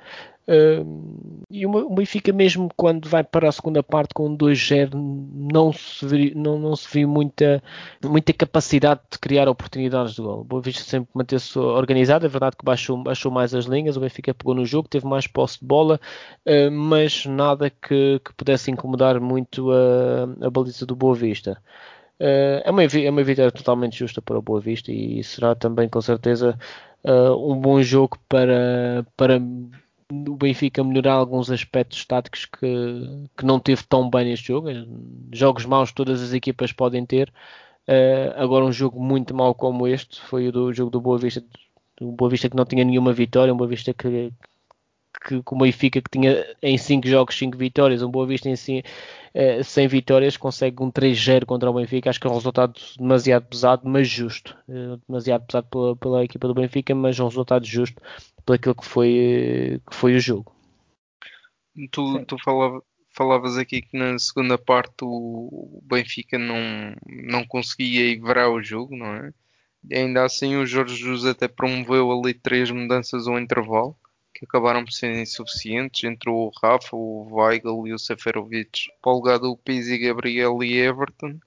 Uh, 0.49 1.45
e 1.49 1.65
o 1.65 1.91
Benfica, 1.91 2.33
mesmo 2.33 2.69
quando 2.77 3.09
vai 3.09 3.23
para 3.23 3.49
a 3.49 3.53
segunda 3.53 3.83
parte 3.83 4.13
com 4.13 4.37
2-0, 4.37 4.91
não 4.93 5.73
se, 5.73 6.05
viu, 6.05 6.33
não, 6.35 6.59
não 6.59 6.75
muita, 7.07 7.63
muita 8.05 8.33
capacidade 8.33 9.01
de 9.11 9.19
criar 9.19 9.49
oportunidades 9.49 10.15
de 10.15 10.23
gol. 10.23 10.41
O 10.41 10.45
Boa 10.45 10.61
Vista 10.61 10.83
sempre 10.83 11.11
manteve-se 11.15 11.59
organizado, 11.59 12.27
é 12.27 12.29
verdade 12.29 12.57
que 12.57 12.65
baixou, 12.65 12.97
baixou 12.97 13.31
mais 13.31 13.55
as 13.55 13.67
linhas, 13.67 13.97
o 13.97 14.01
Benfica 14.01 14.35
pegou 14.35 14.55
no 14.55 14.67
jogo, 14.67 14.89
teve 14.89 15.07
mais 15.07 15.27
posse 15.29 15.61
de 15.61 15.67
bola, 15.67 16.01
uh, 16.47 16.71
mas 16.73 17.25
nada 17.25 17.71
que, 17.71 18.21
que 18.25 18.35
pudesse 18.35 18.71
incomodar 18.71 19.21
muito 19.21 19.71
a, 19.71 20.47
a 20.47 20.51
baliza 20.51 20.85
do 20.85 20.97
Boa 20.97 21.15
Vista. 21.15 21.57
Uh, 22.19 22.63
é, 22.65 22.71
uma, 22.71 22.83
é 22.83 23.11
uma 23.11 23.23
vitória 23.23 23.53
totalmente 23.53 23.99
justa 23.99 24.21
para 24.21 24.39
o 24.39 24.43
Boa 24.43 24.61
Vista 24.61 24.91
e 24.91 25.23
será 25.23 25.55
também 25.55 25.89
com 25.89 26.01
certeza 26.01 26.59
um 27.05 27.61
bom 27.61 27.83
jogo 27.83 28.17
para, 28.29 29.05
para 29.17 29.41
o 30.29 30.37
Benfica 30.37 30.85
melhorar 30.85 31.15
alguns 31.15 31.51
aspectos 31.51 32.05
táticos 32.05 32.45
que, 32.45 33.27
que 33.37 33.45
não 33.45 33.59
teve 33.59 33.83
tão 33.85 34.11
bem 34.11 34.27
neste 34.27 34.49
jogo. 34.49 34.69
Jogos 35.33 35.65
maus 35.65 35.93
todas 35.93 36.23
as 36.23 36.33
equipas 36.33 36.73
podem 36.73 37.07
ter. 37.07 37.33
Uh, 37.89 38.31
agora 38.37 38.65
um 38.65 38.73
jogo 38.73 39.03
muito 39.03 39.35
mau 39.35 39.55
como 39.55 39.89
este 39.89 40.21
foi 40.21 40.49
o 40.49 40.53
do 40.53 40.73
jogo 40.73 40.91
do 40.91 41.01
Boa 41.01 41.19
Vista, 41.19 41.43
o 42.01 42.13
Boa 42.13 42.31
Vista 42.31 42.49
que 42.49 42.57
não 42.57 42.65
tinha 42.65 42.85
nenhuma 42.85 43.13
vitória, 43.13 43.53
um 43.53 43.57
Boa 43.57 43.69
Vista 43.69 43.93
que, 43.93 44.33
que 45.27 45.43
com 45.43 45.57
o 45.57 45.59
Benfica 45.59 46.01
que 46.01 46.11
tinha 46.11 46.47
em 46.63 46.79
5 46.79 47.09
jogos 47.09 47.37
5 47.37 47.59
vitórias, 47.59 48.01
um 48.01 48.11
Boa 48.11 48.25
Vista 48.25 48.49
em 48.49 48.55
si, 48.55 48.85
uh, 49.35 49.65
sem 49.65 49.89
vitórias 49.89 50.37
consegue 50.37 50.81
um 50.81 50.93
3-0 50.93 51.45
contra 51.45 51.71
o 51.71 51.75
Benfica, 51.75 52.09
acho 52.09 52.21
que 52.21 52.27
é 52.27 52.31
um 52.31 52.35
resultado 52.35 52.75
demasiado 52.97 53.47
pesado, 53.47 53.83
mas 53.85 54.09
justo, 54.09 54.57
uh, 54.69 55.01
demasiado 55.09 55.45
pesado 55.45 55.67
pela, 55.69 55.97
pela, 55.97 56.25
equipa 56.25 56.47
do 56.47 56.55
Benfica, 56.55 56.95
mas 56.95 57.19
um 57.19 57.27
resultado 57.27 57.67
justo 57.67 58.01
por 58.45 58.55
aquilo 58.55 58.75
que 58.75 58.87
foi, 58.87 59.81
que 59.89 59.95
foi 59.95 60.15
o 60.15 60.21
jogo. 60.21 60.55
Tu, 61.91 62.25
tu 62.27 62.37
falava, 62.39 62.83
falavas 63.11 63.57
aqui 63.57 63.83
que 63.83 63.97
na 63.97 64.19
segunda 64.19 64.59
parte 64.59 65.03
o 65.03 65.81
Benfica 65.85 66.39
não, 66.39 66.95
não 67.07 67.47
conseguia 67.47 68.05
virar 68.21 68.51
o 68.51 68.63
jogo, 68.63 68.97
não 68.97 69.15
é? 69.15 69.33
E 69.91 69.97
ainda 69.97 70.25
assim 70.25 70.57
o 70.57 70.67
Jorge 70.67 70.97
Jesus 70.97 71.25
até 71.25 71.49
promoveu 71.49 72.11
ali 72.13 72.35
três 72.35 72.71
mudanças 72.71 73.27
ao 73.27 73.39
intervalo 73.39 73.97
que 74.35 74.45
acabaram 74.45 74.85
por 74.85 74.93
ser 74.93 75.15
insuficientes. 75.21 76.05
Entrou 76.05 76.47
o 76.47 76.53
Rafa, 76.61 76.97
o 76.97 77.29
Weigl 77.31 77.87
e 77.87 77.93
o 77.93 77.99
Seferovic. 77.99 78.89
Para 79.01 79.13
o 79.13 79.15
lugar 79.17 79.39
do 79.39 79.57
Pizzi, 79.57 79.99
Gabriel 79.99 80.63
e 80.63 80.79
Everton 80.79 81.39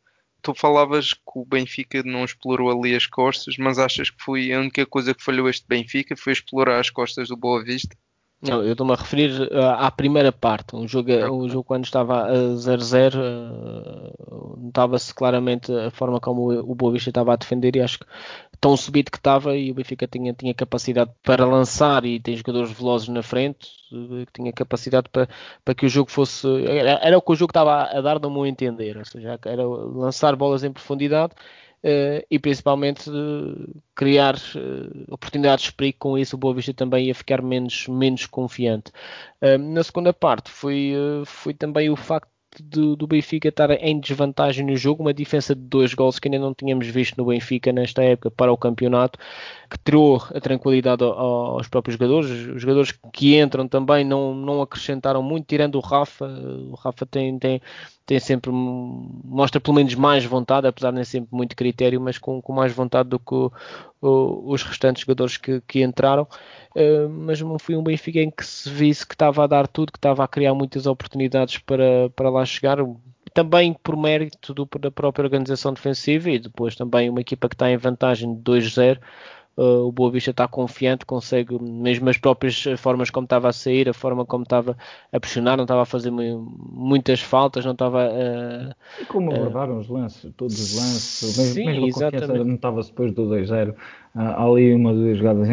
tu 0.46 0.54
falavas 0.54 1.12
que 1.12 1.22
o 1.34 1.44
Benfica 1.44 2.04
não 2.04 2.24
explorou 2.24 2.70
ali 2.70 2.96
as 2.96 3.08
costas, 3.08 3.58
mas 3.58 3.80
achas 3.80 4.12
que 4.12 4.24
foi 4.24 4.54
a 4.54 4.60
única 4.60 4.86
coisa 4.86 5.16
que 5.16 5.24
falhou 5.24 5.50
este 5.50 5.66
Benfica 5.68 6.16
foi 6.16 6.34
explorar 6.34 6.80
as 6.80 6.92
costas 6.92 7.30
do 7.30 7.36
Boa 7.36 7.64
Vista? 7.64 7.98
Não, 8.42 8.62
eu 8.64 8.74
estou-me 8.74 8.94
a 8.94 8.96
referir 8.96 9.32
uh, 9.52 9.72
à 9.78 9.90
primeira 9.90 10.32
parte. 10.32 10.76
Um 10.76 10.88
jogo, 10.88 11.12
um 11.32 11.50
jogo 11.50 11.64
quando 11.64 11.86
estava 11.86 12.26
a 12.28 12.34
0-0, 12.34 13.16
uh, 13.16 14.58
notava-se 14.60 15.14
claramente 15.14 15.72
a 15.72 15.90
forma 15.90 16.20
como 16.20 16.52
o 16.52 16.76
Boa 16.76 16.94
Vista 16.94 17.10
estava 17.10 17.34
a 17.34 17.36
defender 17.36 17.76
e 17.76 17.82
acho 17.82 18.00
que 18.00 18.06
tão 18.60 18.76
subido 18.78 19.12
que 19.12 19.18
estava 19.18 19.56
e 19.56 19.72
o 19.72 19.74
Benfica 19.74 20.08
tinha, 20.08 20.34
tinha 20.34 20.54
capacidade 20.54 21.12
para 21.24 21.46
lançar 21.46 22.06
e 22.06 22.20
tem 22.20 22.36
jogadores 22.36 22.72
velozes 22.72 23.08
na 23.08 23.24
frente, 23.24 23.68
uh, 23.92 24.26
tinha 24.34 24.52
capacidade 24.54 25.10
para, 25.10 25.28
para 25.64 25.74
que 25.74 25.86
o 25.86 25.90
jogo 25.90 26.12
fosse. 26.12 26.48
Era, 26.66 27.00
era 27.02 27.18
o 27.18 27.22
que 27.22 27.32
o 27.32 27.36
jogo 27.36 27.52
estava 27.52 27.72
a, 27.74 27.98
a 27.98 28.02
dar, 28.02 28.20
no 28.20 28.30
meu 28.30 28.46
entender. 28.46 28.98
Ou 28.98 29.06
seja, 29.06 29.40
era 29.46 29.66
lançar 29.66 30.36
bolas 30.36 30.64
em 30.64 30.72
profundidade 30.72 31.34
Uh, 31.86 32.26
e 32.32 32.40
principalmente 32.40 33.08
uh, 33.12 33.82
criar 33.94 34.34
uh, 34.36 35.14
oportunidades 35.14 35.66
de 35.66 35.74
perigo. 35.74 36.00
Com 36.00 36.18
isso, 36.18 36.36
o 36.36 36.40
Boa 36.40 36.56
Vista 36.56 36.74
também 36.74 37.06
ia 37.06 37.14
ficar 37.14 37.44
menos, 37.44 37.88
menos 37.88 38.26
confiante. 38.26 38.92
na 39.60 39.84
segunda 39.84 40.12
parte, 40.12 40.50
foi, 40.50 40.94
foi 41.26 41.54
também 41.54 41.92
o 41.92 41.96
facto 41.96 42.35
do, 42.64 42.96
do, 42.96 43.08
Benfica 43.08 43.50
estar 43.50 43.72
em 43.72 44.00
desvantagem 44.00 44.66
no 44.66 44.76
jogo, 44.76 45.04
uma 45.04 45.14
diferença 45.14 45.56
de 45.56 45.62
dois 45.62 45.94
gols 45.94 46.20
que 46.20 46.28
ainda 46.28 46.40
não 46.40 46.54
tínhamos 46.54 46.88
visto 46.88 47.18
no 47.18 47.26
Benfica 47.26 47.72
nesta 47.72 48.04
época 48.04 48.32
para 48.32 48.52
o 48.52 48.58
campeonato, 48.58 49.20
que 49.70 49.78
tirou 49.84 50.22
a 50.34 50.40
tranquilidade 50.40 51.04
aos 51.04 51.68
próprios 51.68 51.98
jogadores. 51.98 52.30
Os 52.30 52.62
jogadores 52.62 52.94
que 53.12 53.38
entram 53.40 53.68
também 53.68 54.04
não, 54.04 54.34
não 54.34 54.62
acrescentaram 54.62 55.22
muito, 55.22 55.48
tirando 55.48 55.76
o 55.76 55.82
Rafa. 55.82 56.26
O 56.26 56.76
Rafa 56.76 57.06
tem, 57.06 57.38
tem, 57.40 57.62
tem 58.06 58.20
sempre, 58.20 58.52
mostra 58.52 59.60
pelo 59.60 59.76
menos 59.76 59.96
mais 59.96 60.24
vontade, 60.24 60.68
apesar 60.68 60.92
de 60.92 60.96
nem 60.96 61.04
sempre 61.04 61.30
muito 61.32 61.56
critério, 61.56 62.00
mas 62.00 62.18
com, 62.18 62.42
com 62.42 62.54
mais 62.54 62.72
vontade 62.72 63.10
do 63.10 63.20
que 63.20 63.34
o, 63.34 63.52
o, 64.02 64.54
os 64.54 64.62
restantes 64.64 65.02
jogadores 65.02 65.38
que, 65.38 65.62
que 65.68 65.84
entraram. 65.84 66.28
Uh, 66.76 67.10
mas 67.10 67.40
foi 67.60 67.76
um 67.76 67.84
Benfica 67.84 68.20
em 68.20 68.30
que 68.30 68.46
se 68.46 68.70
visse 68.70 69.08
que 69.08 69.16
estava 69.16 69.44
a 69.44 69.48
dar 69.48 69.68
tudo, 69.68 69.92
que 69.92 69.98
estava 69.98 70.24
a 70.24 70.28
criar 70.28 70.54
muitas 70.54 70.86
oportunidades 70.86 71.58
para, 71.58 72.10
para 72.16 72.30
lá 72.30 72.45
chegar, 72.46 72.78
também 73.34 73.76
por 73.84 73.98
mérito 73.98 74.54
do, 74.54 74.68
da 74.80 74.90
própria 74.90 75.26
organização 75.26 75.74
defensiva 75.74 76.30
e 76.30 76.40
depois 76.40 76.76
também 76.76 77.10
uma 77.10 77.22
equipa 77.22 77.50
que 77.50 77.56
está 77.56 77.70
em 77.70 77.78
vantagem 77.78 78.34
de 78.34 78.42
2-0. 78.42 79.00
Uh, 79.58 79.88
o 79.88 79.92
Boa 79.92 80.12
Vista 80.12 80.32
está 80.32 80.50
confiante, 80.50 81.06
consegue, 81.06 81.58
mesmo 81.62 82.10
as 82.10 82.18
próprias 82.18 82.62
formas 82.78 83.10
como 83.10 83.24
estava 83.24 83.48
a 83.48 83.54
sair, 83.54 83.88
a 83.88 83.94
forma 83.94 84.26
como 84.26 84.44
estava 84.44 84.78
a 85.14 85.20
pressionar, 85.20 85.56
não 85.56 85.64
estava 85.64 85.84
a 85.84 85.86
fazer 85.86 86.12
muitas 86.12 87.22
faltas, 87.22 87.64
não 87.64 87.72
estava 87.72 88.04
a. 88.04 88.76
e 89.02 89.06
como 89.06 89.34
abordaram 89.34 89.76
uh, 89.76 89.80
os 89.80 89.88
lances, 89.88 90.30
todos 90.36 90.60
os 90.60 90.76
lances, 90.76 91.38
mesmo, 91.38 91.54
sim, 91.54 91.66
mesmo 91.68 91.86
a 91.86 92.12
confiança 92.12 92.44
notava-se 92.44 92.90
depois 92.90 93.14
do 93.14 93.30
2-0. 93.30 93.72
Uh, 93.72 93.76
há 94.14 94.44
ali 94.44 94.74
uma 94.74 94.94
duas 94.94 95.18
jogadas 95.18 95.48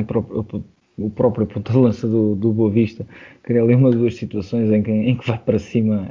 o 0.99 1.09
próprio 1.11 1.47
ponta 1.47 1.73
de 1.73 1.79
lança 1.79 2.07
do, 2.07 2.35
do 2.35 2.53
Boa 2.53 2.71
Vista 2.71 3.07
cria 3.43 3.63
ali 3.63 3.75
uma 3.75 3.89
ou 3.89 3.95
duas 3.95 4.15
situações 4.15 4.71
em 4.71 4.83
que, 4.83 4.91
em 4.91 5.17
que 5.17 5.27
vai 5.27 5.39
para 5.39 5.59
cima 5.59 6.09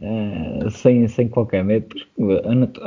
uh, 0.00 0.70
sem, 0.72 1.06
sem 1.08 1.28
qualquer 1.28 1.64
método. 1.64 2.04
A, 2.44 2.54
nat 2.54 2.78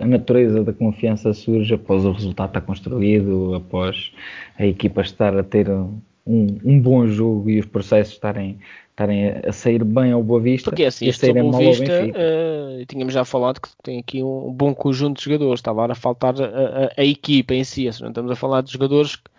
a, 0.00 0.06
natureza 0.06 0.64
da 0.64 0.72
confiança 0.72 1.32
surge 1.32 1.74
após 1.74 2.04
o 2.04 2.12
resultado 2.12 2.48
estar 2.48 2.60
construído, 2.62 3.54
após 3.54 4.12
a 4.58 4.66
equipa 4.66 5.00
estar 5.02 5.36
a 5.36 5.42
ter 5.42 5.70
um, 5.70 6.00
um 6.26 6.80
bom 6.80 7.06
jogo 7.06 7.48
e 7.48 7.60
os 7.60 7.66
processos 7.66 8.14
estarem, 8.14 8.58
estarem 8.90 9.34
a 9.46 9.52
sair 9.52 9.84
bem 9.84 10.10
ao 10.10 10.22
Boa 10.22 10.40
Vista 10.40 10.70
Porque, 10.70 10.84
assim, 10.84 11.06
e 11.06 11.10
a 11.10 11.12
saírem 11.12 11.48
mal 11.48 11.60
Vista. 11.60 12.04
Uh, 12.04 12.84
tínhamos 12.86 13.14
já 13.14 13.24
falado 13.24 13.60
que 13.60 13.68
tem 13.84 14.00
aqui 14.00 14.20
um 14.20 14.52
bom 14.52 14.74
conjunto 14.74 15.18
de 15.18 15.24
jogadores, 15.24 15.60
estava 15.60 15.90
a 15.90 15.94
faltar 15.94 16.34
a, 16.40 16.44
a, 16.44 16.92
a 16.96 17.04
equipa 17.04 17.54
em 17.54 17.62
si, 17.62 17.88
não 18.00 18.08
estamos 18.08 18.32
a 18.32 18.36
falar 18.36 18.62
de 18.62 18.72
jogadores 18.72 19.14
que 19.14 19.35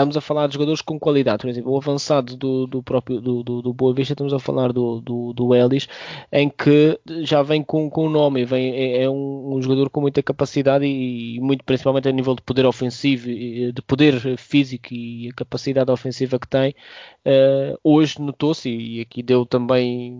estamos 0.00 0.16
a 0.16 0.20
falar 0.20 0.46
de 0.46 0.54
jogadores 0.54 0.80
com 0.80 0.98
qualidade. 0.98 1.42
Por 1.42 1.48
exemplo, 1.48 1.72
o 1.72 1.76
avançado 1.76 2.36
do, 2.36 2.66
do 2.66 2.82
próprio 2.82 3.20
do, 3.20 3.42
do, 3.42 3.62
do, 3.62 3.72
Boa 3.72 3.94
Vista, 3.94 4.14
estamos 4.14 4.32
a 4.32 4.38
falar 4.38 4.72
do, 4.72 5.00
do, 5.00 5.32
do 5.32 5.54
Elis, 5.54 5.88
em 6.32 6.48
que 6.48 6.98
já 7.22 7.42
vem 7.42 7.62
com, 7.62 7.90
com 7.90 8.06
o 8.06 8.10
nome, 8.10 8.44
vem, 8.44 8.72
é, 8.74 9.02
é 9.02 9.10
um, 9.10 9.56
um, 9.56 9.62
jogador 9.62 9.90
com 9.90 10.00
muita 10.00 10.22
capacidade 10.22 10.84
e, 10.84 11.36
e, 11.36 11.40
muito 11.40 11.64
principalmente 11.64 12.08
a 12.08 12.12
nível 12.12 12.34
de 12.34 12.42
poder 12.42 12.66
ofensivo, 12.66 13.26
de 13.26 13.82
poder 13.86 14.36
físico 14.38 14.88
e 14.92 15.28
a 15.28 15.34
capacidade 15.34 15.90
ofensiva 15.90 16.38
que 16.38 16.48
tem. 16.48 16.74
Uh, 17.26 17.78
hoje 17.84 18.20
notou-se, 18.20 18.70
e 18.70 19.00
aqui 19.00 19.22
deu 19.22 19.44
também 19.44 20.14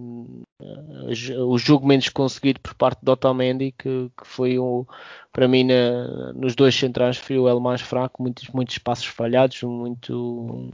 uh, 0.61 1.45
o 1.47 1.59
jogo 1.59 1.87
menos 1.87 2.09
conseguido 2.11 2.61
por 2.61 2.75
parte 2.75 3.03
do 3.03 3.13
Otamendi, 3.13 3.73
que, 3.73 4.11
que 4.17 4.27
foi 4.27 4.59
um 4.59 4.85
para 5.33 5.47
mim 5.47 5.65
na, 5.65 6.33
nos 6.35 6.55
dois 6.55 6.75
centrais 6.75 7.17
foi 7.17 7.39
o 7.39 7.49
L 7.49 7.61
mais 7.61 7.81
fraco, 7.81 8.23
muitos, 8.23 8.49
muitos 8.49 8.79
passos 8.79 9.07
falhados, 9.07 9.63
muito, 9.63 10.71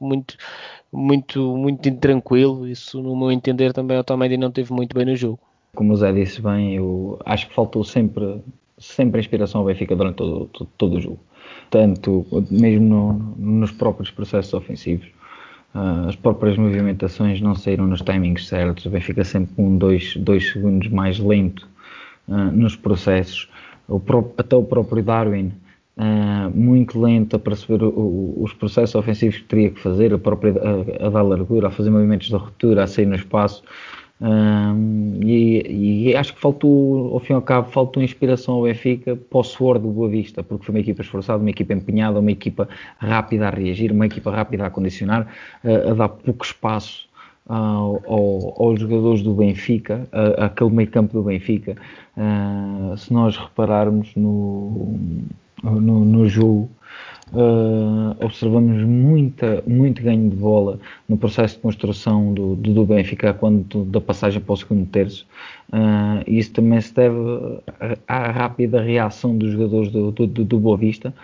muito, 0.00 0.36
muito, 0.92 1.56
muito 1.56 1.88
intranquilo. 1.88 2.66
Isso, 2.66 3.02
no 3.02 3.16
meu 3.16 3.32
entender, 3.32 3.72
também 3.72 3.96
o 3.96 4.00
Otamendi 4.00 4.36
não 4.36 4.50
teve 4.50 4.72
muito 4.72 4.94
bem 4.94 5.04
no 5.04 5.16
jogo. 5.16 5.40
Como 5.74 5.92
o 5.92 5.96
Zé 5.96 6.12
disse 6.12 6.40
bem, 6.40 6.76
eu 6.76 7.18
acho 7.24 7.48
que 7.48 7.54
faltou 7.54 7.84
sempre, 7.84 8.40
sempre 8.78 9.20
inspiração 9.20 9.60
ao 9.60 9.66
Benfica 9.66 9.94
durante 9.96 10.16
todo, 10.16 10.46
todo, 10.46 10.70
todo 10.78 10.96
o 10.96 11.00
jogo. 11.00 11.20
Tanto 11.70 12.24
mesmo 12.50 12.88
no, 12.88 13.60
nos 13.60 13.72
próprios 13.72 14.10
processos 14.10 14.54
ofensivos. 14.54 15.06
Uh, 15.74 16.08
as 16.08 16.16
próprias 16.16 16.56
movimentações 16.56 17.40
não 17.40 17.54
saíram 17.54 17.86
nos 17.86 18.00
timings 18.00 18.46
certos. 18.48 18.86
O 18.86 18.90
Benfica 18.90 19.24
sempre 19.24 19.54
com 19.54 19.76
dois, 19.76 20.16
dois 20.16 20.50
segundos 20.50 20.88
mais 20.88 21.18
lento 21.18 21.68
uh, 22.26 22.50
nos 22.52 22.74
processos 22.74 23.48
até 24.36 24.56
o 24.56 24.62
próprio 24.62 25.02
Darwin 25.02 25.52
uh, 25.98 26.50
muito 26.54 27.00
lento 27.00 27.36
a 27.36 27.38
perceber 27.38 27.82
os 27.84 28.52
processos 28.54 28.94
ofensivos 28.94 29.38
que 29.38 29.44
teria 29.44 29.70
que 29.70 29.80
fazer, 29.80 30.14
a 30.14 30.18
própria 30.18 30.52
a, 30.52 31.06
a 31.06 31.10
dar 31.10 31.22
largura, 31.22 31.68
a 31.68 31.70
fazer 31.70 31.90
movimentos 31.90 32.28
de 32.28 32.36
ruptura, 32.36 32.84
a 32.84 32.86
sair 32.86 33.06
no 33.06 33.16
espaço. 33.16 33.62
Um, 34.20 35.20
e, 35.22 36.08
e, 36.08 36.16
acho 36.16 36.34
que 36.34 36.40
faltou, 36.40 37.14
ao 37.14 37.20
fim 37.20 37.34
e 37.34 37.36
ao 37.36 37.42
cabo, 37.42 37.70
faltou 37.70 38.02
inspiração 38.02 38.54
ao 38.54 38.62
Benfica 38.64 39.14
para 39.14 39.38
o 39.38 39.44
suor 39.44 39.78
do 39.78 39.88
Boa 39.88 40.08
Vista, 40.08 40.42
porque 40.42 40.66
foi 40.66 40.74
uma 40.74 40.80
equipa 40.80 41.02
esforçada, 41.02 41.38
uma 41.38 41.50
equipa 41.50 41.72
empenhada, 41.72 42.18
uma 42.18 42.32
equipa 42.32 42.68
rápida 42.98 43.46
a 43.46 43.50
reagir, 43.50 43.92
uma 43.92 44.06
equipa 44.06 44.32
rápida 44.32 44.66
a 44.66 44.70
condicionar, 44.70 45.28
a, 45.64 45.90
a 45.90 45.94
dar 45.94 46.08
pouco 46.08 46.44
espaço 46.44 47.07
ao, 47.48 48.02
ao, 48.06 48.62
aos 48.62 48.80
jogadores 48.80 49.22
do 49.22 49.32
Benfica, 49.32 50.06
aquele 50.36 50.70
meio 50.70 50.90
campo 50.90 51.14
do 51.14 51.22
Benfica, 51.22 51.76
uh, 52.16 52.96
se 52.96 53.12
nós 53.12 53.36
repararmos 53.36 54.14
no, 54.14 54.94
no, 55.62 56.04
no 56.04 56.28
jogo, 56.28 56.68
uh, 57.32 58.24
observamos 58.24 58.82
muita, 58.84 59.62
muito 59.66 60.02
ganho 60.02 60.28
de 60.28 60.36
bola 60.36 60.78
no 61.08 61.16
processo 61.16 61.56
de 61.56 61.62
construção 61.62 62.32
do, 62.34 62.54
do, 62.56 62.74
do 62.74 62.84
Benfica 62.84 63.32
quando 63.32 63.84
da 63.84 64.00
passagem 64.00 64.40
para 64.40 64.52
o 64.52 64.56
segundo 64.56 64.86
terço. 64.86 65.26
Uh, 65.72 66.22
isso 66.26 66.52
também 66.52 66.80
se 66.80 66.94
deve 66.94 67.18
à 68.06 68.30
rápida 68.30 68.80
reação 68.80 69.36
dos 69.36 69.52
jogadores 69.52 69.90
do, 69.90 70.10
do, 70.10 70.26
do 70.26 70.58
Boa 70.58 70.76
Vista 70.76 71.14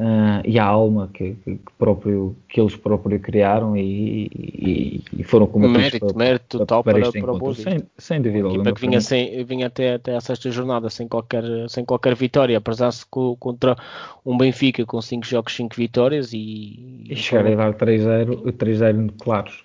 uh, 0.00 0.40
e 0.44 0.58
a 0.58 0.64
alma 0.64 1.10
que, 1.12 1.36
que, 1.44 1.60
próprio, 1.78 2.34
que 2.48 2.60
eles 2.60 2.74
próprios 2.74 3.20
criaram 3.20 3.76
e, 3.76 4.30
e, 4.34 5.04
e 5.18 5.22
foram 5.22 5.46
como 5.46 5.68
mérito, 5.68 6.06
para, 6.06 6.16
mérito 6.16 6.58
total 6.58 6.82
para, 6.82 7.00
para, 7.00 7.12
para 7.20 7.32
o 7.32 7.38
Boa 7.38 7.54
Sem, 7.54 7.82
sem 7.98 8.22
dúvida 8.22 8.46
alguma. 8.46 8.62
Equipa 8.62 8.74
que 8.74 8.80
vinha, 8.80 9.00
sem, 9.00 9.44
vinha 9.44 9.66
até, 9.66 9.94
até 9.94 10.16
a 10.16 10.20
sexta 10.20 10.50
jornada 10.50 10.88
sem 10.88 11.06
qualquer, 11.06 11.44
sem 11.68 11.84
qualquer 11.84 12.14
vitória, 12.14 12.56
apesar-se 12.56 13.04
contra 13.38 13.76
um 14.24 14.36
Benfica 14.36 14.84
com 14.86 15.00
5 15.00 15.26
jogos, 15.26 15.54
5 15.54 15.76
vitórias 15.76 16.32
e... 16.32 17.04
E 17.08 17.14
chegar 17.16 17.46
a 17.46 17.54
dar 17.54 17.74
3-0 17.74 19.12
claros. 19.20 19.64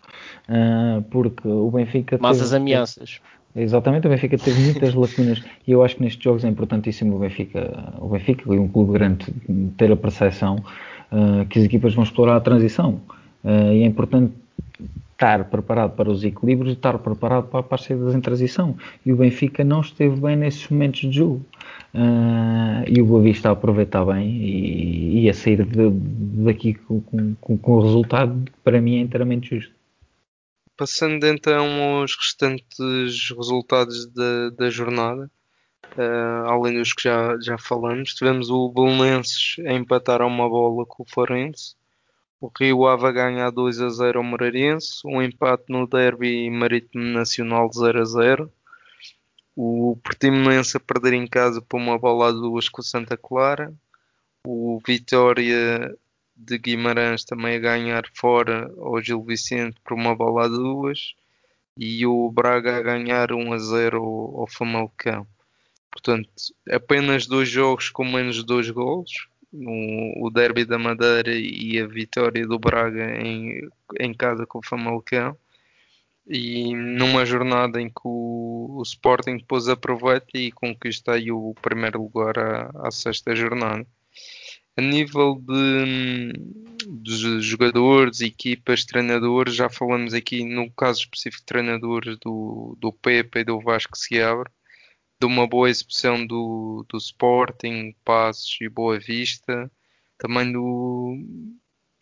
Uh, 0.50 1.02
porque 1.10 1.48
o 1.48 1.72
Benfica... 1.72 2.18
Mas 2.20 2.38
teve, 2.38 2.46
as 2.46 2.54
ameaças... 2.54 3.22
Exatamente, 3.56 4.06
o 4.06 4.10
Benfica 4.10 4.38
teve 4.38 4.62
muitas 4.62 4.94
lacunas 4.94 5.42
e 5.66 5.72
eu 5.72 5.82
acho 5.82 5.96
que 5.96 6.04
nestes 6.04 6.22
jogos 6.22 6.44
é 6.44 6.50
importantíssimo 6.50 7.16
o 7.16 7.20
Benfica, 7.20 7.94
o 8.00 8.10
Benfica 8.10 8.54
e 8.54 8.60
um 8.60 8.68
clube 8.68 8.94
grande 8.94 9.26
ter 9.78 9.90
a 9.92 9.96
percepção 9.96 10.58
uh, 11.12 11.46
que 11.46 11.60
as 11.60 11.66
equipas 11.66 11.94
vão 11.94 12.04
explorar 12.04 12.36
a 12.36 12.42
transição. 12.42 13.00
Uh, 13.44 13.72
e 13.72 13.84
é 13.84 13.86
importante 13.86 14.34
estar 15.14 15.46
preparado 15.46 15.92
para 15.92 16.12
os 16.12 16.24
equilíbrios 16.26 16.74
e 16.74 16.76
estar 16.76 16.98
preparado 17.00 17.48
para, 17.48 17.64
para 17.64 17.76
as 17.76 17.84
saídas 17.84 18.14
em 18.14 18.20
transição. 18.20 18.76
E 19.06 19.14
o 19.14 19.16
Benfica 19.16 19.64
não 19.64 19.80
esteve 19.80 20.20
bem 20.20 20.36
nesses 20.36 20.70
momentos 20.70 21.00
de 21.00 21.12
jogo. 21.12 21.42
Uh, 21.94 22.84
e 22.90 23.02
o 23.02 23.06
Boa 23.06 23.22
Vista 23.22 23.48
a 23.48 23.52
aproveitar 23.54 24.04
bem 24.04 24.30
e, 24.30 25.22
e 25.22 25.30
a 25.30 25.34
sair 25.34 25.64
de, 25.64 25.90
daqui 26.44 26.74
com, 26.74 27.00
com, 27.40 27.58
com 27.58 27.72
o 27.72 27.82
resultado 27.82 28.38
que 28.46 28.52
para 28.66 28.82
mim 28.82 28.98
é 28.98 29.00
inteiramente 29.00 29.56
justo. 29.56 29.74
Passando 30.78 31.26
então 31.26 32.02
aos 32.02 32.18
restantes 32.18 33.30
resultados 33.30 34.08
da, 34.08 34.50
da 34.50 34.70
jornada, 34.70 35.32
uh, 35.98 36.50
além 36.50 36.78
dos 36.78 36.92
que 36.92 37.04
já, 37.04 37.38
já 37.40 37.58
falamos, 37.58 38.14
tivemos 38.14 38.50
o 38.50 38.70
Belenenses 38.70 39.56
a 39.66 39.72
empatar 39.72 40.22
a 40.22 40.26
uma 40.26 40.50
bola 40.50 40.86
com 40.86 41.04
o 41.04 41.06
Florense, 41.06 41.76
o 42.42 42.52
Rio 42.60 42.86
Ave 42.88 43.08
a 43.08 43.12
ganhar 43.12 43.50
2 43.52 43.80
a 43.80 43.90
0 43.90 44.20
ao 44.20 44.24
Moreirense, 44.24 45.00
um 45.06 45.22
empate 45.22 45.64
no 45.70 45.88
Derby 45.88 46.50
Marítimo 46.50 47.06
Nacional 47.06 47.72
0 47.72 48.02
a 48.02 48.06
0, 48.06 48.54
o 49.56 49.98
Portimonense 50.04 50.76
a 50.76 50.80
perder 50.82 51.14
em 51.14 51.26
casa 51.26 51.62
por 51.62 51.78
uma 51.78 51.98
bola 51.98 52.28
a 52.28 52.32
duas 52.32 52.68
com 52.68 52.82
o 52.82 52.84
Santa 52.84 53.16
Clara, 53.16 53.74
o 54.46 54.82
Vitória 54.86 55.98
de 56.36 56.58
Guimarães 56.58 57.24
também 57.24 57.56
a 57.56 57.60
ganhar 57.60 58.04
fora 58.14 58.72
ao 58.78 59.02
Gil 59.02 59.24
Vicente 59.24 59.80
por 59.84 59.94
uma 59.94 60.16
bola 60.16 60.46
a 60.46 60.48
duas 60.48 61.16
e 61.78 62.06
o 62.06 62.30
Braga 62.32 62.78
a 62.78 62.82
ganhar 62.82 63.32
1 63.32 63.54
a 63.54 63.58
0 63.58 64.02
ao, 64.38 64.48
Famalicão. 64.48 65.28
Portanto, 65.92 66.30
apenas 66.70 67.26
dois 67.26 67.50
jogos 67.50 67.90
com 67.90 68.06
menos 68.06 68.36
de 68.38 68.46
dois 68.46 68.70
gols. 68.70 69.28
O, 69.54 70.28
o 70.28 70.30
Derby 70.30 70.66
da 70.66 70.78
Madeira 70.78 71.34
e 71.34 71.80
a 71.80 71.88
vitória 71.88 72.46
do 72.46 72.60
Braga 72.60 73.22
em, 73.22 73.68
em 74.00 74.14
casa 74.14 74.46
com 74.46 74.60
o 74.60 74.66
Famalicão. 74.66 75.38
E 76.28 76.74
numa 76.74 77.26
jornada 77.26 77.80
em 77.80 77.88
que 77.88 78.02
o, 78.04 78.78
o 78.80 78.82
Sporting 78.84 79.38
depois 79.38 79.70
aproveita 79.70 80.38
e 80.38 80.52
conquista 80.52 81.14
o 81.32 81.54
primeiro 81.62 82.02
lugar 82.02 82.38
à, 82.40 82.88
à 82.88 82.92
sexta 82.92 83.36
jornada. 83.36 83.86
A 84.78 84.82
nível 84.82 85.36
de, 85.36 86.34
dos 86.88 87.44
jogadores, 87.44 88.22
equipas, 88.22 88.86
treinadores. 88.86 89.56
Já 89.56 89.70
falamos 89.70 90.14
aqui 90.14 90.44
no 90.44 90.70
caso 90.72 91.02
específico 91.02 91.42
de 91.42 91.46
treinadores 91.46 92.18
do, 92.20 92.78
do 92.80 92.92
Pepe 92.92 93.40
e 93.40 93.44
do 93.44 93.60
Vasco 93.60 93.98
se 93.98 94.22
abre, 94.22 94.50
de 95.20 95.26
uma 95.26 95.48
boa 95.48 95.70
exibição 95.70 96.26
do, 96.26 96.86
do 96.90 96.98
Sporting, 96.98 97.96
Passos 98.04 98.58
e 98.62 98.68
Boa 98.68 99.00
Vista, 99.00 99.72
também 100.18 100.52
do 100.52 101.18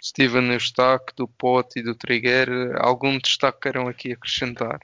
Steven 0.02 0.52
Eustáquio, 0.52 1.16
do 1.16 1.28
Pote 1.28 1.80
e 1.80 1.84
do 1.84 1.96
Trigueiro. 1.96 2.76
Algum 2.80 3.18
destaque 3.18 3.62
queiram 3.62 3.88
aqui 3.88 4.12
acrescentar? 4.12 4.80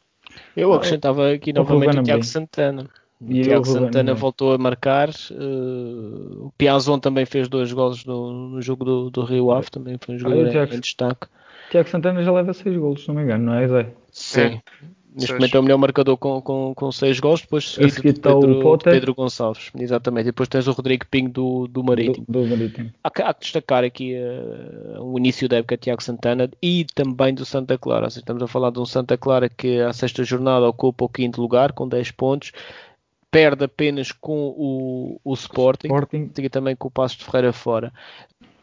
Eu 0.56 0.74
acrescentava 0.74 1.32
aqui 1.32 1.52
novamente 1.52 2.00
o 2.00 2.04
Tiago 2.04 2.24
Santana. 2.24 2.90
O 3.22 3.32
e 3.32 3.42
Tiago 3.42 3.66
Santana 3.66 4.14
voltou 4.14 4.54
a 4.54 4.58
marcar. 4.58 5.10
Uh, 5.10 6.46
o 6.46 6.54
Piazon 6.58 7.00
também 7.00 7.26
fez 7.26 7.50
dois 7.50 7.72
gols 7.74 8.06
no, 8.06 8.50
no 8.50 8.62
jogo 8.62 8.86
do, 8.86 9.10
do 9.10 9.24
Rio 9.24 9.52
Ave, 9.52 9.70
também 9.70 9.98
foi 10.00 10.16
um 10.16 10.20
jogador 10.20 10.48
ah, 10.48 10.52
Tiago, 10.52 10.74
em 10.74 10.80
destaque. 10.80 11.28
Tiago 11.70 11.90
Santana 11.90 12.24
já 12.24 12.32
leva 12.32 12.54
seis 12.54 12.78
gols, 12.78 13.02
se 13.02 13.08
não 13.10 13.16
me 13.16 13.24
engano, 13.24 13.46
não 13.46 13.54
é, 13.54 13.68
Zé? 13.68 13.94
Sim. 14.12 14.42
É. 14.42 14.62
Neste 15.14 15.34
momento 15.34 15.58
é 15.58 15.60
o 15.60 15.64
melhor 15.64 15.78
marcador 15.78 16.18
com, 16.18 16.40
com, 16.40 16.74
com 16.76 16.92
seis 16.92 17.20
gols, 17.20 17.42
depois 17.42 17.72
seguido 17.72 18.14
de 18.14 18.20
Pedro, 18.22 18.78
de 18.78 18.84
Pedro 18.84 19.16
Gonçalves. 19.16 19.72
Exatamente. 19.78 20.26
E 20.26 20.32
depois 20.32 20.48
tens 20.48 20.68
o 20.68 20.72
Rodrigo 20.72 21.06
Pinho 21.10 21.30
do, 21.30 21.68
do 21.68 21.84
Marítimo. 21.84 22.26
Do, 22.30 22.44
do 22.44 22.48
Marítimo. 22.48 22.92
Há, 23.04 23.08
há, 23.08 23.34
que 23.34 23.42
destacar 23.42 23.84
aqui 23.84 24.14
uh, 24.16 25.04
o 25.04 25.18
início 25.18 25.50
da 25.50 25.58
época 25.58 25.76
de 25.76 25.82
Tiago 25.82 26.04
Santana 26.04 26.50
e 26.62 26.86
também 26.94 27.34
do 27.34 27.44
Santa 27.44 27.78
Clara. 27.78 28.10
Seja, 28.10 28.20
estamos 28.20 28.44
a 28.44 28.48
falar 28.48 28.70
de 28.70 28.80
um 28.80 28.86
Santa 28.86 29.18
Clara 29.18 29.50
que 29.50 29.82
à 29.82 29.92
sexta 29.92 30.24
jornada 30.24 30.68
ocupa 30.68 31.06
o 31.06 31.10
quinto 31.10 31.42
lugar 31.42 31.74
com 31.74 31.88
10 31.88 32.12
pontos 32.12 32.52
perde 33.32 33.66
apenas 33.66 34.12
com 34.12 34.54
o, 34.58 35.20
o 35.24 35.34
Sporting, 35.34 35.88
Sporting. 35.88 36.32
e 36.38 36.50
também 36.50 36.76
com 36.76 36.88
o 36.88 36.92
Passos 36.92 37.18
de 37.18 37.26
Ferreira 37.26 37.54
fora. 37.54 37.94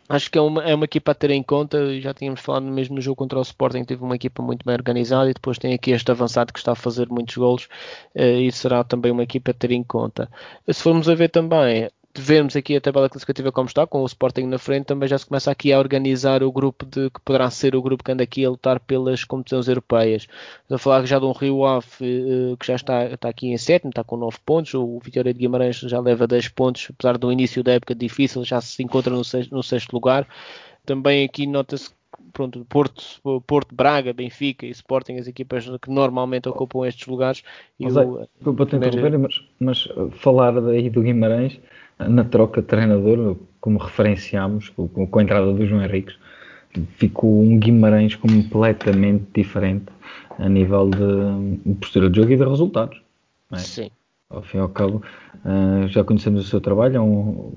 Acho 0.09 0.31
que 0.31 0.39
é 0.39 0.41
uma, 0.41 0.63
é 0.63 0.73
uma 0.73 0.85
equipa 0.85 1.11
a 1.11 1.15
ter 1.15 1.31
em 1.31 1.43
conta, 1.43 2.01
já 2.01 2.15
tínhamos 2.15 2.41
falado 2.41 2.65
mesmo 2.65 2.95
no 2.95 3.01
jogo 3.01 3.17
contra 3.17 3.41
o 3.41 3.43
Sporting, 3.43 3.83
teve 3.85 4.05
uma 4.05 4.15
equipa 4.15 4.41
muito 4.41 4.65
bem 4.65 4.75
organizada 4.75 5.29
e 5.29 5.35
depois 5.35 5.59
tem 5.59 5.75
aqui 5.75 5.91
este 5.91 6.09
avançado 6.13 6.53
que 6.53 6.61
está 6.61 6.73
a 6.73 6.77
fazer 6.77 7.09
muitos 7.09 7.37
golos 7.37 7.69
eh, 8.15 8.43
e 8.43 8.53
será 8.53 8.85
também 8.85 9.11
uma 9.11 9.25
equipa 9.25 9.51
a 9.51 9.55
ter 9.55 9.73
em 9.73 9.83
conta. 9.83 10.31
Se 10.69 10.81
formos 10.81 11.09
a 11.09 11.15
ver 11.17 11.29
também 11.31 11.91
de 12.17 12.23
vermos 12.23 12.57
aqui 12.57 12.75
a 12.75 12.81
tabela 12.81 13.11
classificativa 13.11 13.53
como 13.53 13.67
está, 13.67 13.87
com 13.87 14.01
o 14.01 14.07
Sporting 14.07 14.45
na 14.45 14.59
frente, 14.59 14.87
também 14.87 15.07
já 15.07 15.19
se 15.19 15.27
começa 15.27 15.51
aqui 15.51 15.71
a 15.73 15.79
organizar 15.79 16.43
o 16.43 16.51
grupo 16.51 16.87
de 16.87 17.11
que 17.11 17.21
poderá 17.21 17.51
ser 17.51 17.77
o 17.77 17.83
grupo 17.83 18.03
que 18.03 18.11
anda 18.11 18.25
aqui 18.25 18.43
a 18.45 18.51
lutar 18.51 18.81
pelas 18.81 19.23
competições 19.23 19.69
europeias. 19.69 20.27
Estou 20.63 20.77
a 20.77 20.79
falar 20.79 21.05
já 21.05 21.19
de 21.19 21.27
um 21.27 21.33
Rio 21.33 21.65
Ave 21.67 21.87
uh, 22.01 22.57
que 22.57 22.67
já 22.67 22.75
está, 22.75 23.05
está 23.05 23.29
aqui 23.29 23.49
em 23.49 23.59
sétimo, 23.59 23.91
está 23.91 24.03
com 24.03 24.17
9 24.17 24.39
pontos, 24.47 24.73
o 24.73 24.99
Vitória 24.99 25.33
de 25.33 25.39
Guimarães 25.39 25.77
já 25.77 26.01
leva 26.01 26.27
10 26.27 26.49
pontos, 26.49 26.89
apesar 26.91 27.19
do 27.19 27.31
início 27.31 27.63
da 27.63 27.73
época 27.73 27.95
difícil, 27.95 28.43
já 28.45 28.61
se 28.63 28.83
encontra 28.83 29.13
no 29.13 29.23
sexto, 29.23 29.55
no 29.55 29.63
sexto 29.63 29.93
lugar. 29.93 30.27
Também 30.87 31.25
aqui 31.25 31.47
nota-se 31.47 31.91
pronto, 32.33 32.65
Porto, 32.67 33.03
Porto, 33.47 33.75
Braga, 33.75 34.13
Benfica 34.13 34.65
e 34.65 34.71
Sporting, 34.71 35.17
as 35.17 35.27
equipas 35.27 35.69
que 35.81 35.91
normalmente 35.91 36.49
ocupam 36.49 36.87
estes 36.87 37.07
lugares. 37.07 37.43
Mas, 37.79 37.95
e 37.95 37.99
o, 37.99 38.23
é, 38.23 38.27
primeiro... 38.91 39.21
mas, 39.21 39.45
mas 39.59 39.89
falar 40.19 40.57
aí 40.69 40.89
do 40.89 41.03
Guimarães, 41.03 41.61
na 41.99 42.25
troca 42.25 42.61
de 42.61 42.67
treinador, 42.67 43.37
como 43.61 43.79
referenciámos 43.79 44.69
com, 44.71 44.89
com 44.89 45.19
a 45.19 45.23
entrada 45.23 45.53
do 45.53 45.67
João 45.67 45.83
Henriques, 45.83 46.17
ficou 46.97 47.43
um 47.43 47.59
Guimarães 47.59 48.15
completamente 48.15 49.25
diferente 49.35 49.87
a 50.39 50.49
nível 50.49 50.91
de, 50.91 51.63
de 51.65 51.75
postura 51.77 52.11
de 52.11 52.21
jogo 52.21 52.33
e 52.33 52.37
de 52.37 52.45
resultados. 52.45 53.01
É? 53.53 53.59
Sim. 53.59 53.91
Ao 54.29 54.43
fim 54.43 54.59
e 54.59 54.61
ao 54.61 54.69
cabo, 54.69 55.03
uh, 55.37 55.87
já 55.89 56.03
conhecemos 56.03 56.45
o 56.45 56.49
seu 56.49 56.61
trabalho, 56.61 56.97
é 56.97 57.01
um, 57.01 57.53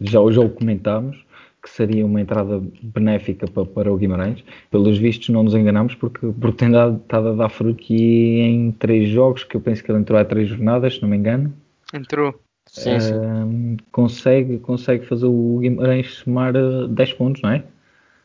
já, 0.00 0.18
já 0.30 0.40
o 0.40 0.50
comentámos, 0.50 1.24
que 1.62 1.70
seria 1.70 2.04
uma 2.04 2.20
entrada 2.20 2.60
benéfica 2.82 3.46
para, 3.46 3.64
para, 3.64 3.92
o 3.92 3.96
Guimarães. 3.96 4.44
Pelos 4.70 4.98
vistos, 4.98 5.28
não 5.30 5.42
nos 5.42 5.54
enganamos, 5.54 5.94
porque, 5.94 6.26
porque 6.38 6.58
tem 6.58 6.70
dado, 6.70 6.96
estado 6.96 7.28
a 7.28 7.32
dar 7.32 7.48
fruto 7.48 7.82
e 7.90 8.40
em 8.40 8.72
três 8.72 9.08
jogos, 9.08 9.44
que 9.44 9.56
eu 9.56 9.60
penso 9.60 9.82
que 9.82 9.90
ele 9.90 10.00
entrou 10.00 10.18
há 10.18 10.24
três 10.24 10.48
jornadas, 10.48 10.96
se 10.96 11.02
não 11.02 11.08
me 11.08 11.16
engano. 11.16 11.54
Entrou. 11.92 12.38
Sim, 12.66 12.98
sim. 12.98 13.76
consegue, 13.92 14.58
consegue 14.58 15.06
fazer 15.06 15.26
o 15.26 15.58
Guimarães 15.58 16.14
somar 16.14 16.52
10 16.52 17.10
eh, 17.10 17.14
pontos, 17.14 17.42
não 17.42 17.50
é? 17.50 17.64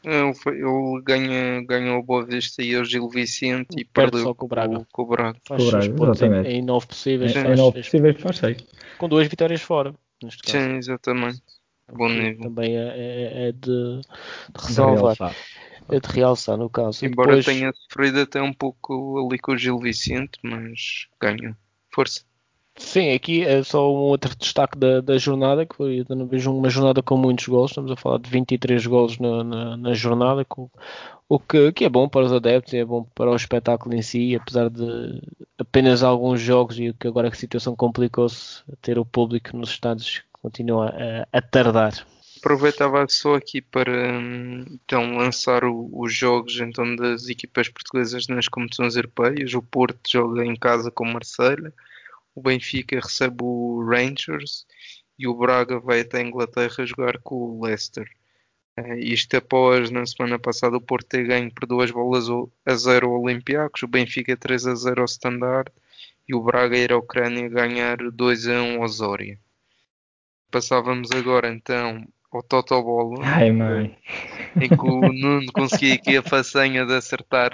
Ele, 0.04 0.34
ele 0.46 1.02
ganha, 1.04 1.62
ganhou 1.66 2.00
o 2.00 2.04
Boa 2.04 2.26
Vista 2.26 2.64
e 2.64 2.76
o 2.78 2.86
Gil 2.86 3.10
Vicente 3.10 3.76
e 3.78 3.84
perde 3.84 4.12
perdeu 4.12 4.34
com 4.34 4.46
o 4.46 4.50
Braga. 4.50 4.88
Com 4.92 5.02
o 5.02 5.06
Braga. 5.06 5.38
Faz 5.46 5.64
o 5.64 5.72
Braga 5.72 5.86
exatamente. 5.86 6.50
Em, 6.50 6.60
em 6.60 6.62
9 6.62 6.88
possíveis. 6.88 7.36
Em, 7.36 7.40
em 7.40 7.56
9 7.56 7.82
possíveis 7.82 8.22
faz 8.22 8.38
6. 8.38 8.58
Com 8.98 9.10
duas 9.10 9.28
vitórias 9.28 9.62
fora, 9.62 9.94
neste 10.24 10.42
caso. 10.44 10.58
Sim, 10.58 10.78
exatamente. 10.78 11.42
Bom 11.92 12.08
nível. 12.08 12.44
Também 12.44 12.78
é, 12.78 12.88
é, 12.88 13.48
é 13.50 13.52
de, 13.52 13.60
de 13.62 14.02
ressalvar. 14.58 15.36
É 15.92 16.00
de 16.00 16.08
realçar 16.08 16.56
no 16.56 16.70
caso. 16.70 17.04
Embora 17.04 17.36
Depois... 17.36 17.46
tenha 17.46 17.74
sofrido 17.74 18.22
até 18.22 18.42
um 18.42 18.54
pouco 18.54 19.26
ali 19.26 19.40
com 19.40 19.54
o 19.54 19.58
Gil 19.58 19.80
Vicente, 19.80 20.40
mas 20.44 21.08
ganha. 21.20 21.58
Força. 21.92 22.29
Sim, 22.80 23.12
aqui 23.12 23.44
é 23.44 23.62
só 23.62 23.92
um 23.94 23.98
outro 23.98 24.34
destaque 24.36 24.78
da, 24.78 25.02
da 25.02 25.18
jornada, 25.18 25.66
que 25.66 25.76
foi, 25.76 26.06
eu 26.08 26.26
vejo 26.26 26.52
uma 26.52 26.70
jornada 26.70 27.04
com 27.04 27.18
muitos 27.18 27.46
gols, 27.46 27.72
estamos 27.72 27.92
a 27.92 27.96
falar 27.96 28.20
de 28.20 28.30
23 28.30 28.86
gols 28.88 29.20
na, 29.20 29.44
na, 29.44 29.78
na 29.78 29.94
jornada, 29.94 30.46
com, 30.46 30.70
o 31.28 31.38
que, 31.38 31.74
que, 31.74 31.86
é 31.86 31.90
bom 31.90 32.08
para 32.08 32.26
os 32.26 32.32
adeptos, 32.32 32.74
é 32.74 32.84
bom 32.84 33.06
para 33.14 33.30
o 33.30 33.36
espetáculo 33.36 33.94
em 33.94 34.02
si, 34.02 34.34
apesar 34.34 34.70
de 34.70 35.22
apenas 35.58 36.02
alguns 36.04 36.40
jogos 36.40 36.80
e 36.80 36.94
que 36.94 37.08
agora 37.08 37.30
que 37.30 37.36
a 37.36 37.40
situação 37.40 37.76
complicou-se, 37.76 38.64
ter 38.82 38.98
o 38.98 39.06
público 39.06 39.56
nos 39.56 39.72
estádios 39.72 40.24
continua 40.42 40.88
a, 40.88 41.38
a 41.38 41.42
tardar. 41.42 41.94
Aproveitava 42.40 43.06
só 43.10 43.36
aqui 43.36 43.62
para 43.62 44.22
então 44.72 45.18
lançar 45.18 45.66
o, 45.66 45.90
os 45.92 46.14
jogos 46.14 46.58
então 46.62 46.96
das 46.96 47.28
equipas 47.28 47.68
portuguesas 47.68 48.26
nas 48.28 48.48
competições 48.48 48.96
europeias. 48.96 49.54
O 49.54 49.62
Porto 49.62 50.00
joga 50.10 50.46
em 50.46 50.56
casa 50.56 50.90
com 50.90 51.04
o 51.04 51.14
Marselha 51.14 51.74
o 52.40 52.42
Benfica 52.42 53.00
recebe 53.00 53.44
o 53.44 53.84
Rangers 53.86 54.66
e 55.18 55.28
o 55.28 55.36
Braga 55.36 55.78
vai 55.80 56.00
até 56.00 56.20
a 56.20 56.26
Inglaterra 56.26 56.86
jogar 56.86 57.20
com 57.20 57.36
o 57.36 57.66
Leicester. 57.66 58.10
Uh, 58.80 58.94
isto 58.98 59.36
após, 59.36 59.92
na 59.92 60.06
semana 60.06 60.40
passada, 60.40 60.78
o 60.78 60.82
Porto 60.82 61.08
ter 61.08 61.28
ganho 61.28 61.54
por 61.54 61.68
duas 61.68 61.92
bolas 61.92 62.28
a 62.66 62.76
zero 62.76 63.10
ao 63.10 63.22
Olympiacos, 63.22 63.84
o 63.84 63.88
Benfica 63.88 64.38
3 64.38 64.68
a 64.68 64.76
0 64.76 65.02
ao 65.02 65.06
Standard 65.06 65.70
e 66.28 66.34
o 66.34 66.42
Braga 66.42 66.78
ir 66.78 66.94
à 66.94 66.98
Ucrânia 66.98 67.50
ganhar 67.50 67.98
2 67.98 68.48
a 68.48 68.62
1 68.62 68.82
ao 68.82 68.88
Zória. 68.88 69.38
Passávamos 70.50 71.12
agora 71.12 71.50
então 71.50 72.08
ao 72.32 72.42
Totobolo. 72.42 73.22
Ai, 73.22 73.52
mãe. 73.52 73.98
Em 74.56 74.70
que 74.70 74.88
o 74.88 75.12
Nuno 75.12 75.52
conseguia 75.52 75.96
aqui 75.96 76.16
a 76.16 76.24
façanha 76.24 76.86
de 76.86 76.94
acertar 76.94 77.52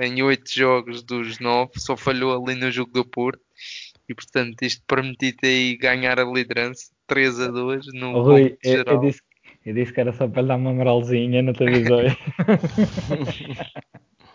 em 0.00 0.22
8 0.22 0.54
jogos 0.54 1.02
dos 1.02 1.38
9, 1.38 1.72
só 1.76 1.96
falhou 1.96 2.44
ali 2.44 2.54
no 2.54 2.70
jogo 2.70 2.92
do 2.92 3.04
Porto 3.04 3.47
e 4.08 4.14
portanto 4.14 4.62
isto 4.62 4.82
permitiu-te 4.86 5.46
aí 5.46 5.76
ganhar 5.76 6.18
a 6.18 6.24
liderança 6.24 6.90
3 7.06 7.40
a 7.40 7.48
2 7.48 7.86
no 7.94 8.16
oh, 8.16 8.22
Rui, 8.22 8.56
eu, 8.62 8.84
eu, 8.84 9.00
disse, 9.00 9.20
eu 9.64 9.74
disse 9.74 9.92
que 9.92 10.00
era 10.00 10.12
só 10.12 10.26
para 10.28 10.42
lhe 10.42 10.48
dar 10.48 10.56
uma 10.56 10.72
moralzinha 10.72 11.42
na 11.42 11.52
televisão. 11.52 12.00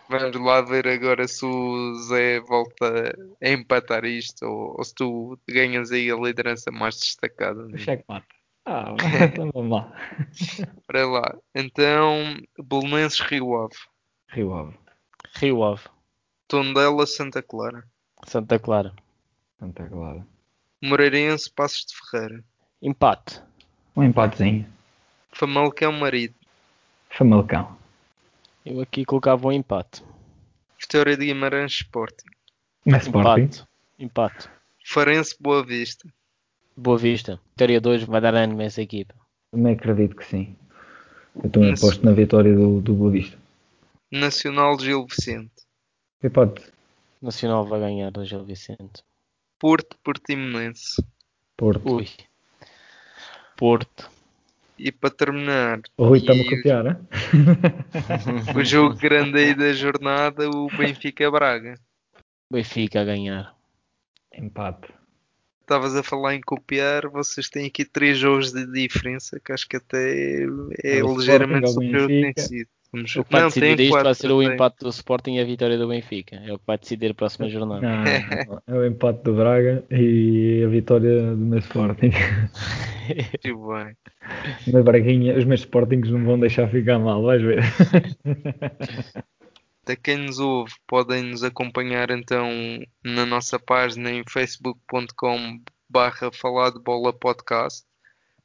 Vamos 0.08 0.38
lá 0.38 0.60
ver 0.60 0.86
agora 0.86 1.26
se 1.26 1.44
o 1.44 1.94
Zé 1.94 2.38
volta 2.40 3.16
a 3.42 3.48
empatar 3.48 4.04
isto 4.04 4.44
ou, 4.44 4.76
ou 4.76 4.84
se 4.84 4.94
tu 4.94 5.38
ganhas 5.48 5.90
aí 5.90 6.10
a 6.10 6.16
liderança 6.16 6.70
mais 6.70 6.96
destacada. 6.96 7.64
O 7.64 7.78
cheque 7.78 8.04
mata. 8.06 8.26
Ah, 8.66 8.94
então 9.24 9.50
vamos 9.52 9.70
lá. 9.70 9.92
Para 10.86 11.06
lá. 11.06 11.36
Então, 11.54 12.36
Belenenses 12.58 13.20
Rio 13.20 13.56
Ave. 13.56 13.74
Rio 14.30 14.54
Ave. 14.54 14.78
Rio 15.36 15.62
Ave. 15.64 15.82
Tondela 16.48 17.06
Santa 17.06 17.42
Clara. 17.42 17.84
Santa 18.26 18.58
Clara. 18.58 18.94
Santa 19.58 19.88
Clara. 19.88 20.26
Moreirense, 20.82 21.50
Passos 21.50 21.86
de 21.86 21.94
Ferreira. 21.96 22.44
Empate. 22.82 23.40
Um 23.96 24.02
empatezinho. 24.02 24.66
Famalicão, 25.32 25.92
Marido. 25.92 26.34
Famalicão. 27.10 27.76
Eu 28.64 28.80
aqui 28.80 29.04
colocava 29.04 29.48
um 29.48 29.52
empate. 29.52 30.02
Vitória 30.80 31.16
de 31.16 31.26
Guimarães, 31.26 31.72
Sporting. 31.72 32.26
É 32.86 32.96
Sporting. 32.96 33.42
Empate. 33.42 33.64
Empate. 33.98 34.48
Farense, 34.84 35.36
Boa 35.40 35.64
Vista. 35.64 36.08
Boa 36.76 36.98
Vista. 36.98 37.40
Vitória 37.52 37.80
2 37.80 38.04
vai 38.04 38.20
dar 38.20 38.34
ânimo 38.34 38.60
a 38.60 38.64
essa 38.64 38.82
equipa. 38.82 39.14
Também 39.50 39.74
acredito 39.74 40.16
que 40.16 40.24
sim. 40.24 40.56
Eu 41.42 41.48
também 41.48 41.70
Nas... 41.70 41.82
aposto 41.82 42.04
na 42.04 42.12
vitória 42.12 42.54
do, 42.54 42.80
do 42.80 42.94
Boa 42.94 43.10
Vista. 43.10 43.38
Nacional 44.10 44.78
Gil 44.78 45.06
Vicente. 45.06 45.52
Empate. 46.22 46.62
Nacional 47.22 47.64
vai 47.64 47.80
ganhar 47.80 48.10
do 48.10 48.24
Gil 48.24 48.44
Vicente. 48.44 49.02
Porto 49.64 49.96
Portimonense. 50.04 51.02
Porto. 51.56 51.94
Ui. 51.94 52.06
Porto. 53.56 54.10
E 54.78 54.92
para 54.92 55.08
terminar. 55.08 55.80
O 55.96 56.04
Rui 56.04 56.18
está-me 56.18 56.42
a 56.42 56.50
copiar, 56.50 56.86
hein? 56.86 56.96
o 58.54 58.62
jogo 58.62 58.94
grande 58.94 59.38
aí 59.38 59.54
da 59.54 59.72
jornada, 59.72 60.50
o 60.50 60.66
Benfica 60.66 61.30
Braga. 61.30 61.80
Benfica 62.52 63.00
a 63.00 63.04
ganhar. 63.04 63.56
Empate. 64.36 64.92
estavas 65.62 65.96
a 65.96 66.02
falar 66.02 66.34
em 66.34 66.42
copiar, 66.42 67.08
vocês 67.08 67.48
têm 67.48 67.64
aqui 67.68 67.86
três 67.86 68.18
jogos 68.18 68.52
de 68.52 68.66
diferença 68.70 69.40
que 69.40 69.50
acho 69.50 69.66
que 69.66 69.76
até 69.76 70.42
é, 70.84 71.02
o 71.02 71.16
ligeiramente 71.16 71.70
superior 71.70 72.02
ao 72.02 72.08
que 72.08 72.32
tem 72.34 72.44
sido. 72.44 72.68
Vamos... 72.94 73.16
O 73.16 73.24
que 73.24 73.32
vai 73.32 73.40
Não, 73.40 73.48
decidir 73.48 73.76
tem 73.76 73.86
isto 73.86 73.92
vai 73.92 74.02
quatro, 74.04 74.20
ser 74.20 74.30
o 74.30 74.38
tem. 74.38 74.52
empate 74.52 74.76
do 74.80 74.88
Sporting 74.88 75.34
e 75.34 75.40
a 75.40 75.44
vitória 75.44 75.76
do 75.76 75.88
Benfica. 75.88 76.36
É 76.36 76.52
o 76.52 76.58
que 76.58 76.64
vai 76.66 76.78
decidir 76.78 77.10
a 77.10 77.14
próxima 77.14 77.48
jornada. 77.48 77.80
Não, 77.80 78.62
é 78.68 78.78
o 78.78 78.86
empate 78.86 79.24
do 79.24 79.34
Braga 79.34 79.84
e 79.90 80.62
a 80.64 80.68
vitória 80.68 81.34
do 81.34 81.36
meu 81.36 81.58
Sporting. 81.58 82.12
Muito 83.44 83.68
bem. 83.68 84.82
Braguinha, 84.84 85.36
os 85.36 85.44
meus 85.44 85.60
Sportings 85.60 86.08
não 86.10 86.24
vão 86.24 86.38
deixar 86.38 86.68
ficar 86.68 87.00
mal, 87.00 87.22
vais 87.22 87.42
ver. 87.42 87.62
Para 89.84 89.96
quem 89.96 90.16
nos 90.16 90.38
ouve, 90.38 90.72
podem 90.86 91.24
nos 91.24 91.42
acompanhar 91.42 92.10
então 92.10 92.48
na 93.04 93.26
nossa 93.26 93.58
página 93.58 94.10
em 94.10 94.22
facebook.com 94.26 95.60
barra 95.90 96.30
falar 96.32 96.70
de 96.70 96.80
bola 96.80 97.12
podcast. 97.12 97.84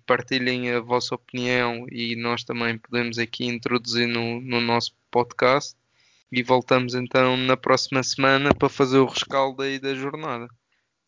Partilhem 0.10 0.72
a 0.72 0.80
vossa 0.80 1.14
opinião 1.14 1.86
e 1.92 2.16
nós 2.16 2.44
também 2.44 2.80
podemos 2.80 3.20
aqui 3.20 3.46
introduzir 3.46 4.08
no, 4.08 4.42
no 4.42 4.60
nosso 4.60 4.92
podcast. 5.12 5.78
E 6.32 6.42
voltamos 6.42 6.96
então 6.96 7.38
na 7.38 7.56
próxima 7.56 8.02
semana 8.02 8.52
para 8.52 8.70
fazer 8.70 8.98
o 8.98 9.06
rescaldo 9.06 9.62
aí 9.62 9.78
da 9.78 9.94
jornada. 9.94 10.48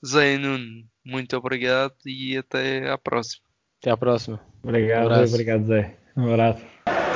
Zé 0.06 0.36
e 0.36 0.38
Nuno, 0.38 0.84
muito 1.04 1.36
obrigado 1.36 1.96
e 2.06 2.38
até 2.38 2.92
à 2.92 2.98
próxima. 2.98 3.44
Até 3.82 3.90
à 3.90 3.98
próxima. 3.98 4.40
Obrigado, 4.62 5.10
Um 5.10 5.24
obrigado 5.24 5.66
Zé. 5.66 5.98
Um 6.16 6.32
abraço. 6.32 7.11